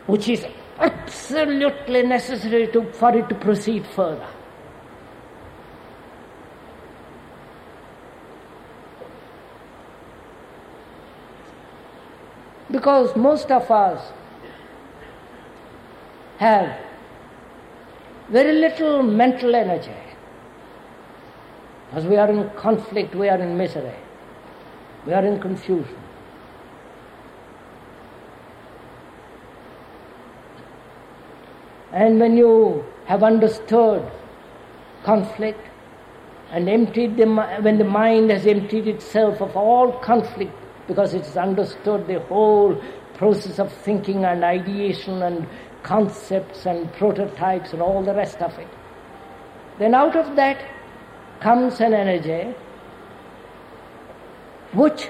which 0.05 0.27
is 0.27 0.45
absolutely 0.77 2.03
necessary 2.03 2.67
to, 2.73 2.91
for 2.93 3.15
it 3.15 3.29
to 3.29 3.35
proceed 3.35 3.85
further. 3.85 4.27
Because 12.69 13.15
most 13.15 13.51
of 13.51 13.69
us 13.69 14.11
have 16.37 16.77
very 18.29 18.53
little 18.53 19.03
mental 19.03 19.53
energy. 19.53 19.91
As 21.91 22.05
we 22.05 22.15
are 22.15 22.29
in 22.29 22.49
conflict, 22.51 23.13
we 23.13 23.27
are 23.27 23.37
in 23.37 23.57
misery, 23.57 23.95
we 25.05 25.13
are 25.13 25.25
in 25.25 25.39
confusion. 25.39 26.00
And 31.93 32.19
when 32.19 32.37
you 32.37 32.85
have 33.05 33.23
understood 33.23 34.09
conflict 35.03 35.59
and 36.51 36.69
emptied 36.69 37.17
the, 37.17 37.25
when 37.61 37.77
the 37.77 37.83
mind 37.83 38.29
has 38.29 38.45
emptied 38.45 38.87
itself 38.87 39.41
of 39.41 39.55
all 39.57 39.99
conflict 39.99 40.53
because 40.87 41.13
it 41.13 41.25
has 41.25 41.37
understood 41.37 42.07
the 42.07 42.19
whole 42.21 42.81
process 43.15 43.59
of 43.59 43.71
thinking 43.71 44.25
and 44.25 44.43
ideation 44.43 45.21
and 45.23 45.47
concepts 45.83 46.65
and 46.65 46.91
prototypes 46.93 47.73
and 47.73 47.81
all 47.81 48.03
the 48.03 48.13
rest 48.13 48.41
of 48.41 48.57
it, 48.59 48.67
then 49.79 49.93
out 49.93 50.15
of 50.15 50.35
that 50.35 50.63
comes 51.39 51.79
an 51.79 51.93
energy 51.93 52.55
which 54.73 55.09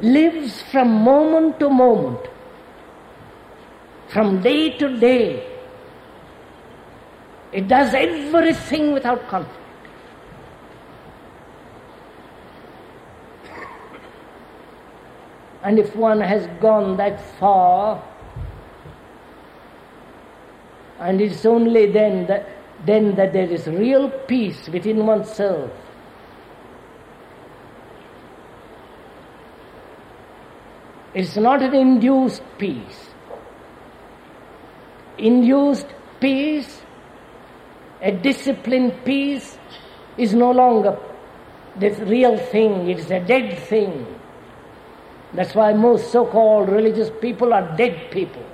lives 0.00 0.62
from 0.62 0.88
moment 0.88 1.58
to 1.60 1.68
moment, 1.68 2.20
from 4.08 4.40
day 4.40 4.70
to 4.78 4.96
day, 4.96 5.49
it 7.52 7.66
does 7.66 7.92
everything 7.94 8.92
without 8.92 9.26
conflict. 9.28 9.56
And 15.62 15.78
if 15.78 15.94
one 15.94 16.20
has 16.20 16.46
gone 16.60 16.96
that 16.96 17.20
far, 17.38 18.02
and 21.00 21.20
it's 21.20 21.44
only 21.44 21.90
then 21.90 22.26
that, 22.26 22.48
then 22.86 23.14
that 23.16 23.32
there 23.32 23.50
is 23.50 23.66
real 23.66 24.08
peace 24.10 24.68
within 24.68 25.04
oneself. 25.04 25.70
It's 31.12 31.36
not 31.36 31.62
an 31.62 31.74
induced 31.74 32.42
peace. 32.56 33.10
Induced 35.18 35.86
peace 36.20 36.79
a 38.02 38.12
disciplined 38.12 39.04
peace 39.04 39.58
is 40.16 40.34
no 40.34 40.50
longer 40.50 40.98
the 41.78 41.90
real 42.06 42.36
thing, 42.36 42.90
it 42.90 42.98
is 42.98 43.10
a 43.10 43.20
dead 43.20 43.58
thing. 43.58 44.06
That's 45.32 45.54
why 45.54 45.72
most 45.72 46.10
so 46.10 46.26
called 46.26 46.68
religious 46.68 47.10
people 47.20 47.54
are 47.54 47.76
dead 47.76 48.10
people. 48.10 48.44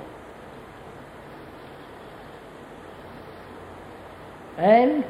And 4.59 5.05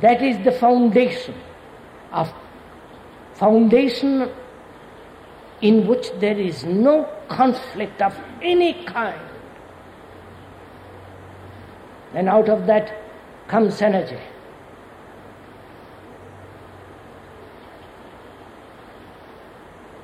that 0.00 0.22
is 0.22 0.42
the 0.44 0.52
foundation 0.52 1.34
of 2.12 2.32
foundation 3.34 4.30
in 5.60 5.86
which 5.86 6.10
there 6.18 6.38
is 6.38 6.64
no 6.64 7.04
conflict 7.28 8.00
of 8.00 8.18
any 8.42 8.84
kind. 8.84 9.20
And 12.14 12.28
out 12.28 12.48
of 12.48 12.66
that 12.66 13.07
comes 13.48 13.80
energy. 13.82 14.20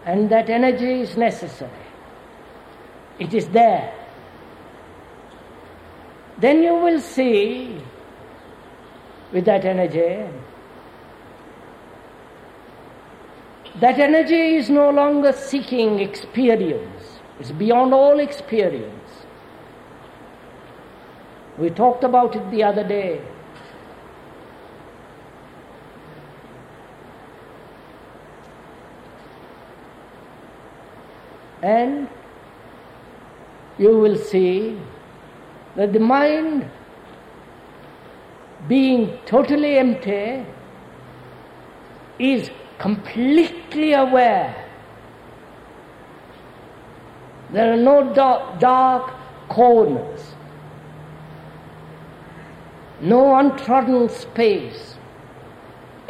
And 0.04 0.28
that 0.30 0.50
energy 0.50 1.00
is 1.00 1.16
necessary. 1.16 1.70
It 3.18 3.32
is 3.32 3.48
there. 3.48 3.94
Then 6.38 6.62
you 6.62 6.74
will 6.74 7.00
see 7.00 7.80
with 9.32 9.44
that 9.44 9.64
energy 9.64 10.26
that 13.80 13.98
energy 13.98 14.54
is 14.54 14.70
no 14.70 14.90
longer 14.90 15.32
seeking 15.32 15.98
experience, 15.98 17.18
it's 17.40 17.50
beyond 17.50 17.92
all 17.92 18.20
experience. 18.20 19.10
We 21.58 21.70
talked 21.70 22.04
about 22.04 22.36
it 22.36 22.50
the 22.50 22.62
other 22.62 22.86
day. 22.86 23.20
And 31.64 32.08
you 33.78 33.96
will 33.98 34.18
see 34.18 34.78
that 35.76 35.94
the 35.94 35.98
mind, 35.98 36.70
being 38.68 39.18
totally 39.24 39.78
empty, 39.78 40.44
is 42.18 42.50
completely 42.78 43.94
aware. 43.94 44.54
There 47.50 47.72
are 47.72 47.78
no 47.78 48.12
dark, 48.12 48.60
dark 48.60 49.14
corners, 49.48 50.34
no 53.00 53.38
untrodden 53.38 54.10
space. 54.10 54.98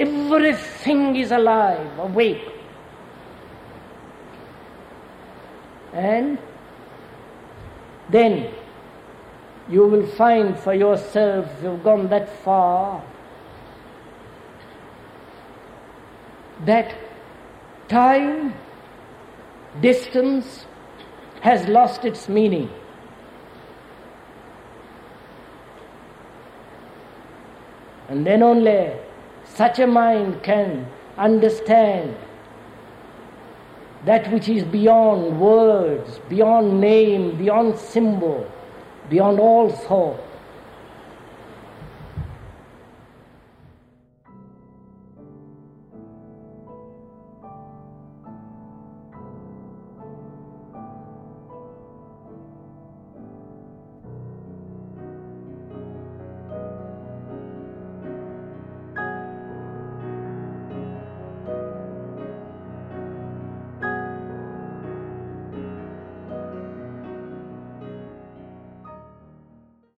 Everything 0.01 1.14
is 1.14 1.31
alive, 1.31 1.97
awake. 2.01 2.53
And 5.94 6.38
then 8.10 8.52
you 9.68 9.86
will 9.86 10.06
find 10.06 10.58
for 10.58 10.74
yourself, 10.74 11.48
you've 11.62 11.82
gone 11.84 12.08
that 12.08 12.28
far, 12.42 13.02
that 16.66 16.94
time, 17.88 18.54
distance 19.80 20.66
has 21.40 21.66
lost 21.68 22.04
its 22.04 22.28
meaning. 22.28 22.68
And 28.08 28.26
then 28.26 28.42
only 28.42 28.92
such 29.44 29.78
a 29.78 29.86
mind 29.86 30.42
can 30.42 30.86
understand 31.16 32.16
that 34.05 34.31
which 34.31 34.48
is 34.48 34.64
beyond 34.64 35.40
words, 35.40 36.20
beyond 36.28 36.81
name, 36.81 37.36
beyond 37.36 37.78
symbol, 37.78 38.51
beyond 39.09 39.40
all 39.40 39.70
thought. 39.70 40.20